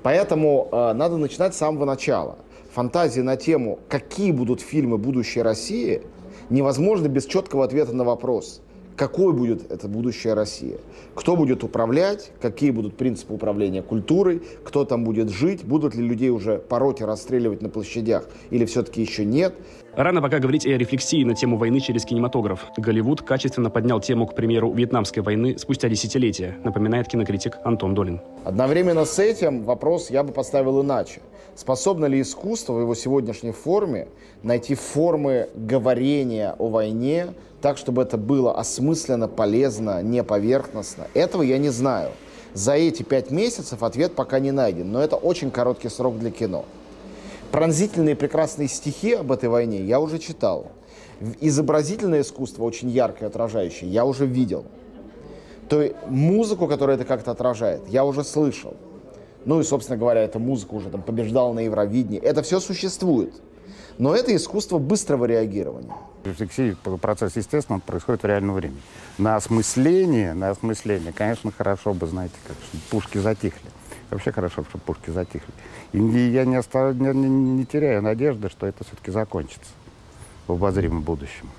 [0.02, 2.38] Поэтому э, надо начинать с самого начала.
[2.72, 6.02] Фантазии на тему, какие будут фильмы будущей России,
[6.50, 8.60] невозможно без четкого ответа на вопрос,
[8.96, 10.78] какой будет это будущая Россия.
[11.18, 16.30] Кто будет управлять, какие будут принципы управления культурой, кто там будет жить, будут ли людей
[16.30, 19.52] уже пороть и расстреливать на площадях или все-таки еще нет.
[19.96, 22.66] Рано пока говорить о рефлексии на тему войны через кинематограф.
[22.76, 28.20] Голливуд качественно поднял тему, к примеру, Вьетнамской войны спустя десятилетия, напоминает кинокритик Антон Долин.
[28.44, 31.20] Одновременно с этим вопрос я бы поставил иначе.
[31.56, 34.06] Способно ли искусство в его сегодняшней форме
[34.44, 41.07] найти формы говорения о войне так, чтобы это было осмысленно, полезно, не поверхностно?
[41.14, 42.10] Этого я не знаю.
[42.54, 46.64] За эти пять месяцев ответ пока не найден, но это очень короткий срок для кино.
[47.50, 50.68] Пронзительные прекрасные стихи об этой войне я уже читал.
[51.40, 54.64] Изобразительное искусство, очень яркое, отражающее, я уже видел.
[55.68, 58.74] То есть музыку, которая это как-то отражает, я уже слышал.
[59.44, 62.20] Ну и, собственно говоря, эта музыка уже там побеждала на Евровидении.
[62.20, 63.34] Это все существует.
[63.98, 65.94] Но это искусство быстрого реагирования.
[66.28, 68.80] Рефлексия, процесс, естественно, происходит в реальном времени.
[69.18, 72.56] На осмысление, на осмысление, конечно, хорошо бы, знаете, как
[72.90, 73.70] пушки затихли.
[74.10, 75.52] Вообще хорошо, чтобы пушки затихли.
[75.92, 76.94] И я не, остав...
[76.94, 79.70] не, не, не теряю надежды, что это все-таки закончится
[80.46, 81.50] в обозримом будущем.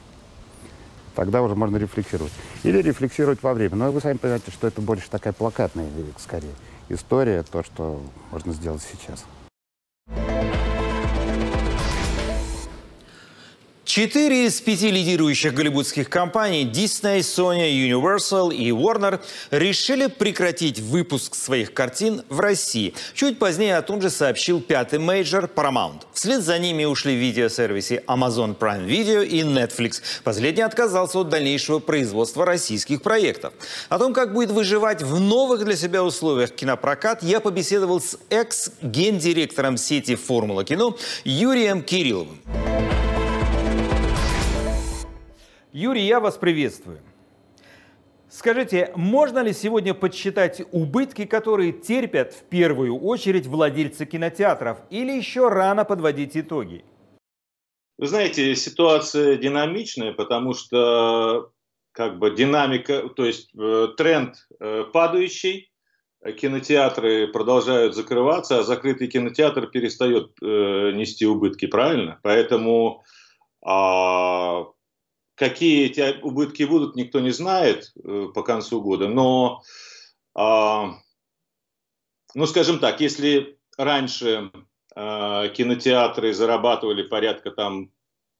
[1.15, 2.32] Тогда уже можно рефлексировать.
[2.63, 3.76] Или рефлексировать во время.
[3.76, 6.53] Но вы сами понимаете, что это больше такая плакатная, скорее,
[6.88, 8.01] история, то, что
[8.32, 9.26] можно сделать сейчас.
[13.90, 19.20] Четыре из пяти лидирующих голливудских компаний Disney, Sony, Universal и Warner
[19.50, 22.94] решили прекратить выпуск своих картин в России.
[23.16, 26.04] Чуть позднее о том же сообщил пятый мейджор Paramount.
[26.14, 30.04] Вслед за ними ушли видеосервисы Amazon Prime Video и Netflix.
[30.24, 33.54] Последний отказался от дальнейшего производства российских проектов.
[33.90, 39.78] О том, как будет выживать в новых для себя условиях кинопрокат, я побеседовал с экс-гендиректором
[39.78, 42.40] сети «Формула кино» Юрием Кирилловым.
[45.72, 46.99] Юрий, я вас приветствую.
[48.28, 55.47] Скажите, можно ли сегодня подсчитать убытки, которые терпят в первую очередь владельцы кинотеатров, или еще
[55.47, 56.84] рано подводить итоги?
[57.99, 61.51] Вы знаете, ситуация динамичная, потому что
[61.91, 65.72] как бы динамика, то есть э, тренд э, падающий,
[66.38, 70.45] кинотеатры продолжают закрываться, а закрытый кинотеатр перестает э,
[70.95, 72.20] нести убытки, правильно?
[72.24, 73.03] Поэтому
[73.61, 74.65] а,
[75.40, 79.62] Какие эти убытки будут, никто не знает э, по концу года, но,
[80.38, 80.84] э,
[82.36, 84.52] ну, скажем так, если раньше
[84.98, 87.90] э, кинотеатры зарабатывали порядка там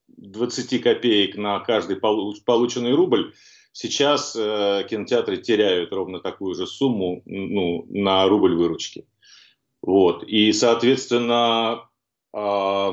[0.10, 3.34] 20 копеек на каждый полученный рубль,
[3.72, 9.08] сейчас э, кинотеатры теряют ровно такую же сумму ну, на рубль выручки.
[9.82, 10.24] Вот.
[10.26, 11.88] И, соответственно,
[12.36, 12.92] э,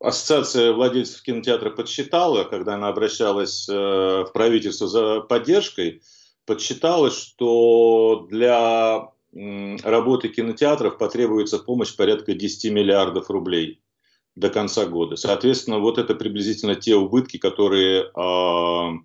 [0.00, 6.02] Ассоциация владельцев кинотеатра подсчитала, когда она обращалась э, в правительство за поддержкой,
[6.46, 13.80] подсчитала, что для работы кинотеатров потребуется помощь порядка 10 миллиардов рублей
[14.34, 15.16] до конца года.
[15.16, 18.98] Соответственно, вот это приблизительно те убытки, которые э,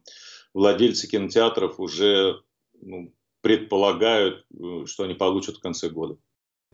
[0.54, 2.42] владельцы кинотеатров уже
[2.82, 6.18] ну, предполагают, э, что они получат в конце года.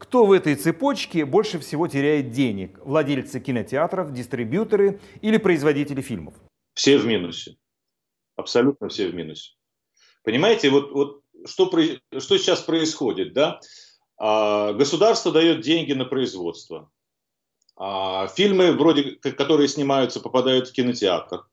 [0.02, 2.80] Кто в этой цепочке больше всего теряет денег?
[2.84, 6.34] Владельцы кинотеатров, дистрибьюторы или производители фильмов?
[6.74, 7.56] Все в минусе.
[8.36, 9.52] Абсолютно все в минусе.
[10.24, 13.60] Понимаете, вот, вот что, что сейчас происходит, да?
[14.18, 16.90] А, государство дает деньги на производство.
[17.78, 21.46] А, фильмы, вроде, которые снимаются, попадают в кинотеатр.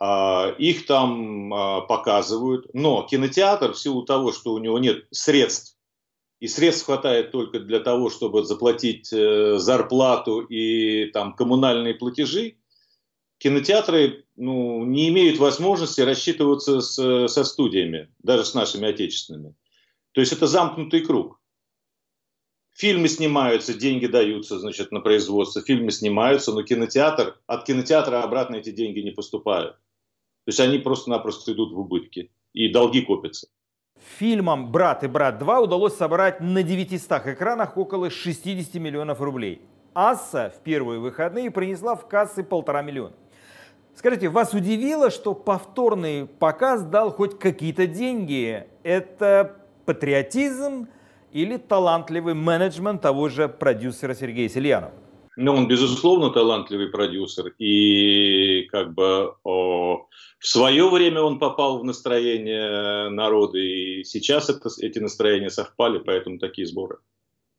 [0.00, 2.66] А, их там а, показывают.
[2.74, 5.74] Но кинотеатр, в силу того, что у него нет средств
[6.44, 12.58] и средств хватает только для того, чтобы заплатить э, зарплату и там, коммунальные платежи,
[13.38, 19.54] кинотеатры ну, не имеют возможности рассчитываться с, со студиями, даже с нашими отечественными.
[20.12, 21.40] То есть это замкнутый круг.
[22.74, 28.70] Фильмы снимаются, деньги даются значит, на производство, фильмы снимаются, но кинотеатр, от кинотеатра обратно эти
[28.70, 29.76] деньги не поступают.
[30.44, 33.48] То есть они просто-напросто идут в убытки, и долги копятся.
[34.18, 39.62] Фильмом «Брат и брат 2» удалось собрать на 900 экранах около 60 миллионов рублей.
[39.94, 43.14] «Асса» в первые выходные принесла в кассы полтора миллиона.
[43.94, 48.66] Скажите, вас удивило, что повторный показ дал хоть какие-то деньги?
[48.82, 50.88] Это патриотизм
[51.32, 54.92] или талантливый менеджмент того же продюсера Сергея Сельянова?
[55.36, 57.48] Ну, он, безусловно, талантливый продюсер.
[57.58, 60.06] И как бы о,
[60.38, 66.38] в свое время он попал в настроение народа, и сейчас это, эти настроения совпали, поэтому
[66.38, 66.98] такие сборы.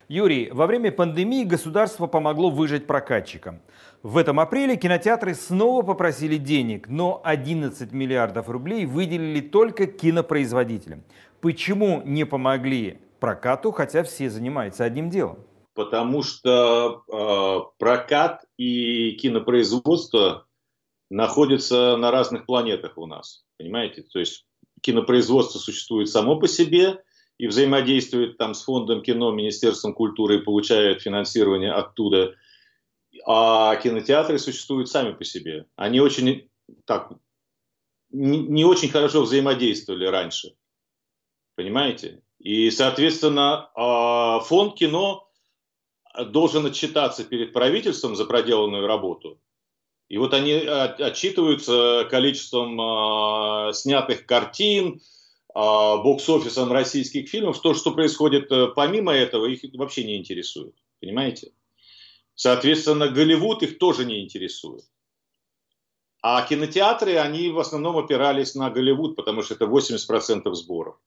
[0.07, 3.59] Юрий, во время пандемии государство помогло выжить прокатчикам.
[4.03, 11.03] В этом апреле кинотеатры снова попросили денег, но 11 миллиардов рублей выделили только кинопроизводителям.
[11.41, 15.39] Почему не помогли прокату, хотя все занимаются одним делом?
[15.75, 20.47] Потому что э, прокат и кинопроизводство
[21.11, 24.03] находится на разных планетах у нас, понимаете?
[24.03, 24.47] То есть
[24.81, 27.03] кинопроизводство существует само по себе,
[27.37, 32.33] и взаимодействуют там с фондом кино, Министерством культуры и получают финансирование оттуда.
[33.25, 35.65] А кинотеатры существуют сами по себе.
[35.75, 36.49] Они очень
[36.85, 37.11] так
[38.11, 40.55] не, не очень хорошо взаимодействовали раньше.
[41.55, 42.21] Понимаете?
[42.39, 45.24] И, соответственно, а, фонд кино
[46.23, 49.39] должен отчитаться перед правительством за проделанную работу.
[50.07, 54.99] И вот они отчитываются количеством э, снятых картин, э,
[55.53, 57.59] бокс-офисом российских фильмов.
[57.59, 60.75] То, что происходит э, помимо этого, их вообще не интересует.
[61.01, 61.51] Понимаете?
[62.35, 64.83] Соответственно, Голливуд их тоже не интересует.
[66.21, 70.97] А кинотеатры, они в основном опирались на Голливуд, потому что это 80% сборов.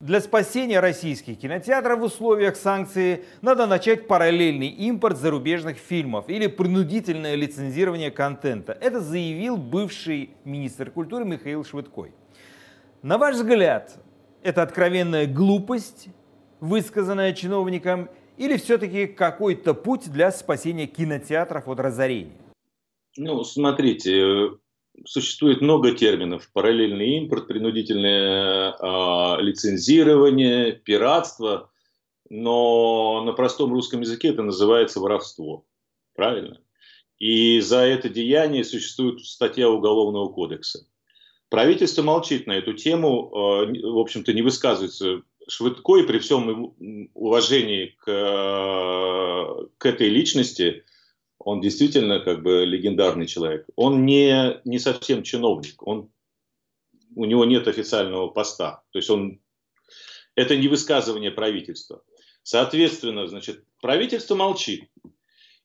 [0.00, 7.34] Для спасения российских кинотеатров в условиях санкций надо начать параллельный импорт зарубежных фильмов или принудительное
[7.34, 8.78] лицензирование контента.
[8.80, 12.12] Это заявил бывший министр культуры Михаил Швыдкой.
[13.02, 13.98] На ваш взгляд,
[14.44, 16.10] это откровенная глупость,
[16.60, 22.38] высказанная чиновником, или все-таки какой-то путь для спасения кинотеатров от разорения?
[23.16, 24.50] Ну, смотрите,
[25.06, 26.50] существует много терминов.
[26.52, 31.70] Параллельный импорт, принудительное э, лицензирование, пиратство.
[32.30, 35.64] Но на простом русском языке это называется воровство.
[36.14, 36.60] Правильно?
[37.18, 40.86] И за это деяние существует статья Уголовного кодекса.
[41.48, 46.74] Правительство молчит на эту тему, э, в общем-то, не высказывается швидко и при всем
[47.14, 50.84] уважении к, э, к этой личности–
[51.38, 53.66] он действительно как бы легендарный человек.
[53.76, 56.10] Он не, не совсем чиновник, он,
[57.14, 58.82] у него нет официального поста.
[58.90, 59.40] То есть он,
[60.34, 62.02] это не высказывание правительства.
[62.42, 64.88] Соответственно, значит, правительство молчит.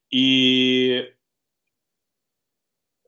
[0.09, 1.11] И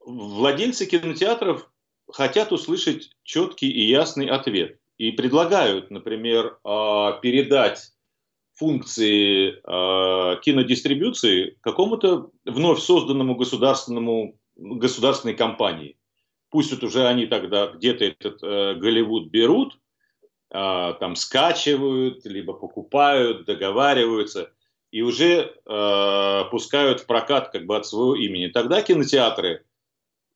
[0.04, 1.70] владельцы кинотеатров
[2.10, 4.80] хотят услышать четкий и ясный ответ.
[4.98, 7.92] И предлагают, например, а, передать
[8.56, 15.96] функции э, кинодистрибуции какому-то вновь созданному государственному, государственной компании.
[16.50, 19.78] Пусть вот уже они тогда где-то этот э, Голливуд берут,
[20.50, 24.50] э, там скачивают, либо покупают, договариваются
[24.90, 28.48] и уже э, пускают в прокат как бы от своего имени.
[28.48, 29.65] Тогда кинотеатры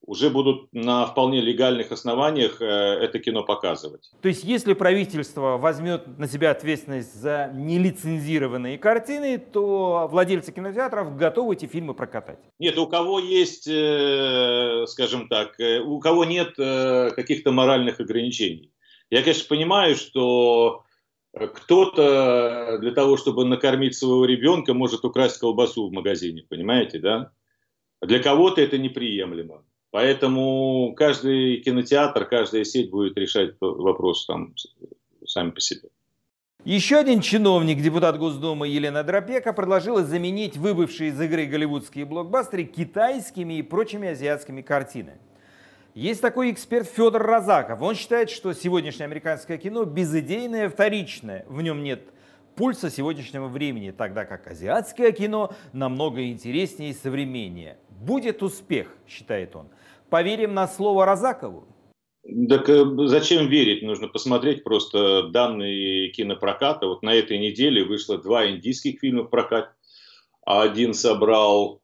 [0.06, 4.10] уже будут на вполне легальных основаниях э, это кино показывать.
[4.22, 11.54] То есть, если правительство возьмет на себя ответственность за нелицензированные картины, то владельцы кинотеатров готовы
[11.54, 12.38] эти фильмы прокатать?
[12.58, 18.72] Нет, у кого есть, э, скажем так, э, у кого нет каких-то моральных ограничений.
[19.10, 20.84] Я, конечно, понимаю, что
[21.32, 27.32] кто-то для того, чтобы накормить своего ребенка, может украсть колбасу в магазине, понимаете, да?
[28.02, 29.64] Для кого-то это неприемлемо.
[29.90, 34.54] Поэтому каждый кинотеатр, каждая сеть будет решать вопрос там
[35.26, 35.88] сами по себе.
[36.64, 43.54] Еще один чиновник, депутат Госдумы Елена Дропека, предложила заменить выбывшие из игры голливудские блокбастеры китайскими
[43.54, 45.18] и прочими азиатскими картинами.
[45.94, 47.80] Есть такой эксперт Федор Розаков.
[47.80, 51.46] Он считает, что сегодняшнее американское кино безыдейное, вторичное.
[51.48, 52.02] В нем нет
[52.54, 57.78] пульса сегодняшнего времени, тогда как азиатское кино намного интереснее и современнее.
[58.00, 59.68] Будет успех, считает он.
[60.08, 61.66] Поверим на слово Розакову?
[62.48, 63.82] Так э, зачем верить?
[63.82, 66.86] Нужно посмотреть просто данные кинопроката.
[66.86, 69.74] Вот на этой неделе вышло два индийских фильма в прокат.
[70.46, 71.82] Один собрал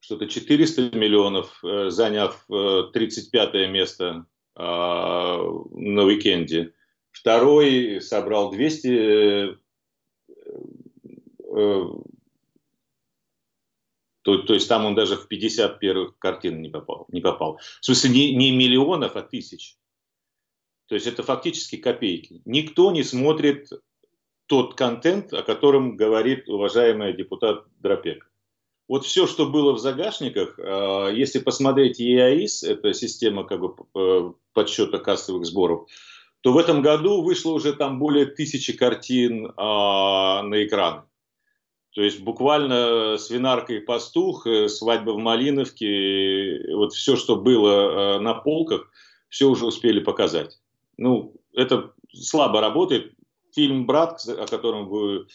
[0.00, 2.46] что-то 400 миллионов, э, заняв
[2.92, 5.38] 35 э, место а,
[5.70, 6.74] на уикенде.
[7.12, 9.56] Второй собрал 200
[14.22, 17.06] то, то есть там он даже в 50 первых картин не попал.
[17.08, 17.58] Не попал.
[17.80, 19.76] В смысле, не, не миллионов, а тысяч.
[20.86, 22.42] То есть это фактически копейки.
[22.44, 23.68] Никто не смотрит
[24.46, 28.30] тот контент, о котором говорит уважаемый депутат Дропек.
[28.88, 34.32] Вот все, что было в загашниках, а, если посмотреть ЕАИС, это система как бы э,
[34.54, 35.86] подсчета кассовых сборов,
[36.40, 41.02] то в этом году вышло уже там более тысячи картин а, на экраны.
[41.98, 48.20] То есть буквально свинарка и пастух, э, свадьба в Малиновке, вот все, что было э,
[48.20, 48.88] на полках,
[49.28, 50.60] все уже успели показать.
[50.96, 53.14] Ну, это слабо работает.
[53.52, 55.26] Фильм «Брат», о котором вы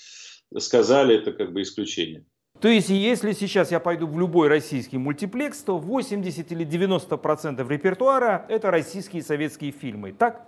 [0.57, 2.25] сказали, это как бы исключение.
[2.61, 7.69] То есть, если сейчас я пойду в любой российский мультиплекс, то 80 или 90 процентов
[7.69, 10.47] репертуара– это российские и советские фильмы, так?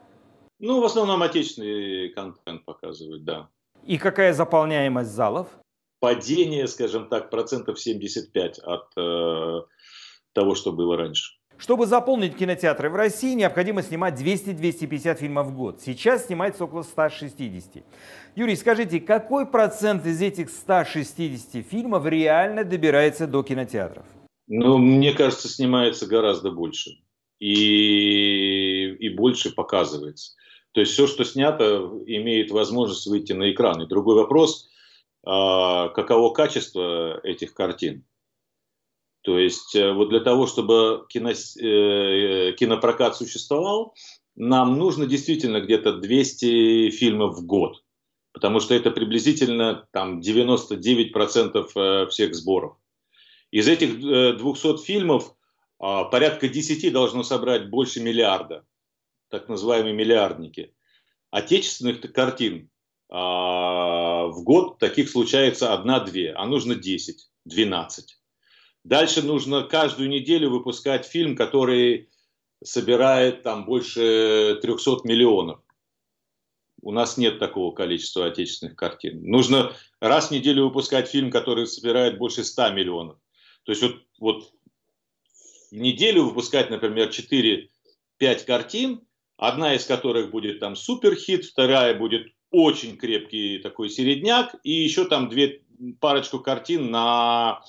[0.60, 3.50] Ну, в основном отечественный контент показывают, да.
[3.84, 5.48] И какая заполняемость залов?
[6.00, 9.62] Падение, скажем так, процентов 75 от э,
[10.34, 11.34] того, что было раньше.
[11.58, 15.80] Чтобы заполнить кинотеатры в России, необходимо снимать 200-250 фильмов в год.
[15.82, 17.84] Сейчас снимается около 160.
[18.36, 24.06] Юрий, скажите, какой процент из этих 160 фильмов реально добирается до кинотеатров?
[24.48, 26.92] Ну, мне кажется, снимается гораздо больше.
[27.40, 30.34] И, и больше показывается.
[30.74, 33.82] То есть все, что снято, имеет возможность выйти на экран.
[33.82, 34.70] И другой вопрос,
[35.26, 38.06] каково качество этих картин.
[39.26, 43.96] То есть э, вот для того, чтобы кино, э, кинопрокат существовал,
[44.36, 47.84] нам нужно действительно где-то 200 фильмов в год,
[48.34, 52.78] потому что это приблизительно там 99% э, всех сборов.
[53.50, 55.36] Из этих 200 фильмов
[55.80, 58.66] а, порядка 10 должно собрать больше миллиарда,
[59.30, 60.74] так называемые миллиардники.
[61.32, 62.75] Отечественных картин а,
[63.10, 68.18] в год таких случается одна-две, а нужно 10, 12.
[68.84, 72.10] Дальше нужно каждую неделю выпускать фильм, который
[72.64, 75.60] собирает там больше 300 миллионов.
[76.82, 79.24] У нас нет такого количества отечественных картин.
[79.24, 83.18] Нужно раз в неделю выпускать фильм, который собирает больше 100 миллионов.
[83.64, 84.52] То есть вот, вот
[85.72, 87.70] в неделю выпускать, например, 4-5
[88.46, 89.02] картин,
[89.38, 95.30] одна из которых будет там суперхит, вторая будет очень крепкий такой середняк, и еще там
[95.30, 95.62] две
[96.00, 97.62] парочку картин на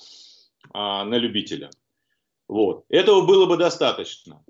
[0.73, 1.69] а, на любителя.
[2.47, 2.85] Вот.
[2.89, 4.43] Этого было бы достаточно.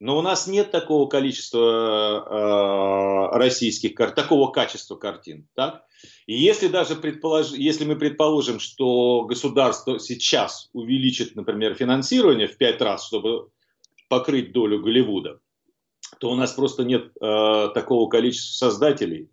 [0.00, 5.48] Но у нас нет такого количества э, российских карт, такого качества картин.
[5.54, 5.84] Так?
[6.26, 7.52] И если даже предполож...
[7.52, 13.50] если мы предположим, что государство сейчас увеличит, например, финансирование в пять раз, чтобы
[14.08, 15.40] покрыть долю Голливуда,
[16.18, 19.30] то у нас просто нет э, такого количества создателей,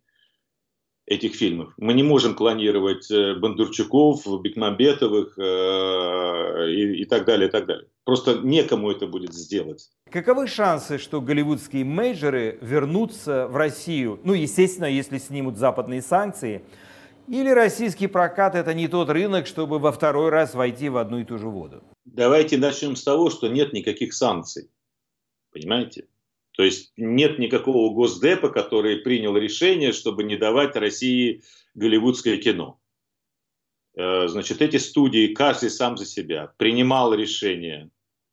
[1.11, 1.73] этих фильмов.
[1.77, 7.87] Мы не можем клонировать э, Бондарчуков, Бекмамбетовых э, и, и так далее, и так далее.
[8.05, 9.89] Просто некому это будет сделать.
[10.09, 14.19] Каковы шансы, что голливудские мейджеры вернутся в Россию?
[14.23, 16.63] Ну, естественно, если снимут западные санкции.
[17.27, 21.25] Или российский прокат– это не тот рынок, чтобы во второй раз войти в одну и
[21.25, 21.83] ту же воду?
[22.05, 24.69] Давайте начнем с того, что нет никаких санкций.
[25.51, 26.05] Понимаете?
[26.53, 31.43] То есть нет никакого госдепа, который принял решение, чтобы не давать России
[31.73, 32.79] голливудское кино.
[33.95, 37.89] Э, значит, эти студии, каждый сам за себя, принимал решение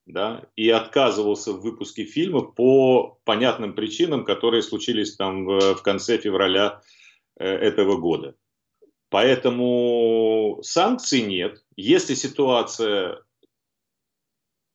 [0.06, 6.80] да, и отказывался в выпуске фильмов по понятным причинам, которые случились там в конце февраля
[7.38, 8.34] э, этого года.
[9.10, 11.64] Поэтому санкций нет.
[11.76, 13.22] Если ситуация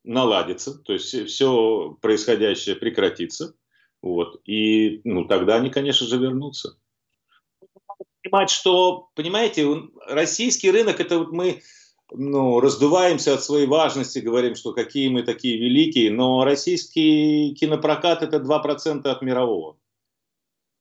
[0.03, 3.55] наладится, то есть все происходящее прекратится,
[4.01, 6.77] вот, и ну, тогда они, конечно же, вернутся.
[8.21, 9.67] Понимать, что, понимаете,
[10.07, 11.61] российский рынок, это вот мы
[12.11, 18.37] ну, раздуваемся от своей важности, говорим, что какие мы такие великие, но российский кинопрокат это
[18.37, 19.77] 2% от мирового.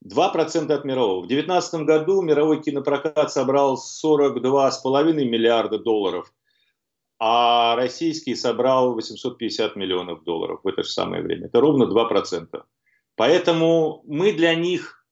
[0.05, 1.23] 2% от мирового.
[1.23, 6.33] В 2019 году мировой кинопрокат собрал 42,5 миллиарда долларов–
[7.25, 11.47] а российский собрал 850 миллионов долларов в это же самое время.
[11.47, 12.49] Это ровно 2%.
[13.14, 15.07] Поэтому мы для них,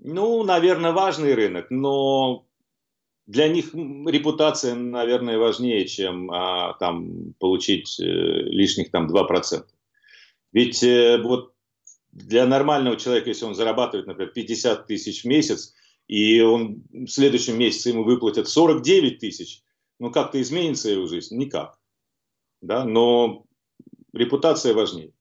[0.00, 2.44] ну, наверное, важный рынок, но
[3.28, 9.62] для них репутация, наверное, важнее, чем а, там получить э, лишних там 2%.
[10.50, 11.52] Ведь э, вот
[12.10, 15.72] для нормального человека, если он зарабатывает, например, 50 тысяч в месяц,
[16.08, 19.62] и он в следующем месяце ему выплатят 49 тысяч,
[19.98, 21.36] ну как-то изменится его жизнь?
[21.36, 21.78] Никак.
[22.60, 22.84] Да?
[22.84, 23.44] Но
[24.12, 25.12] репутация важнее.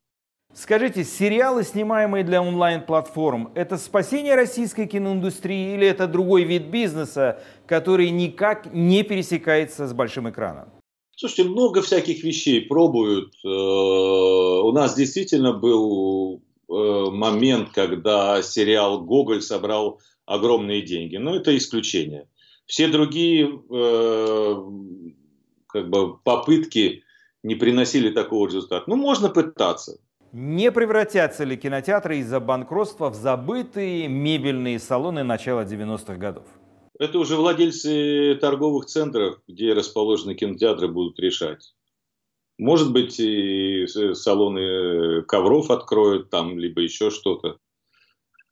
[0.53, 8.09] Скажите, сериалы, снимаемые для онлайн-платформ, это спасение российской киноиндустрии или это другой вид бизнеса, который
[8.09, 10.69] никак не пересекается с большим экраном?
[11.15, 13.33] Слушайте, много всяких вещей пробуют.
[13.43, 16.73] Э, у нас действительно был э,
[17.11, 22.27] момент, когда сериал «Гоголь» собрал огромные деньги, но это исключение.
[22.67, 24.55] Все другие э,
[25.67, 27.03] как бы попытки
[27.41, 28.83] не приносили такого результата.
[28.87, 29.99] Ну, можно пытаться.
[30.33, 36.43] Не превратятся ли кинотеатры из-за банкротства в забытые мебельные салоны начала 90-х годов?
[36.99, 41.73] Это уже владельцы торговых центров, где расположены кинотеатры, будут решать.
[42.57, 47.59] Может быть, и салоны ковров откроют там, либо еще что-то.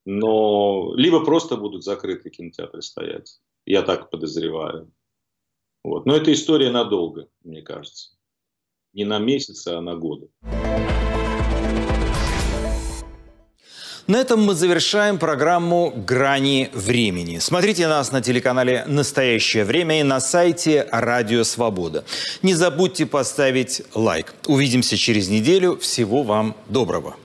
[0.05, 3.39] Но либо просто будут закрыты кинотеатры стоять.
[3.65, 4.91] Я так подозреваю.
[5.83, 6.05] Вот.
[6.05, 8.09] Но это история надолго, мне кажется.
[8.93, 10.29] Не на месяцы, а на годы.
[14.07, 17.39] На этом мы завершаем программу «Грани времени».
[17.39, 22.05] Смотрите нас на телеканале «Настоящее время» и на сайте «Радио Свобода».
[22.43, 24.35] Не забудьте поставить лайк.
[24.45, 25.77] Увидимся через неделю.
[25.77, 27.15] Всего вам доброго.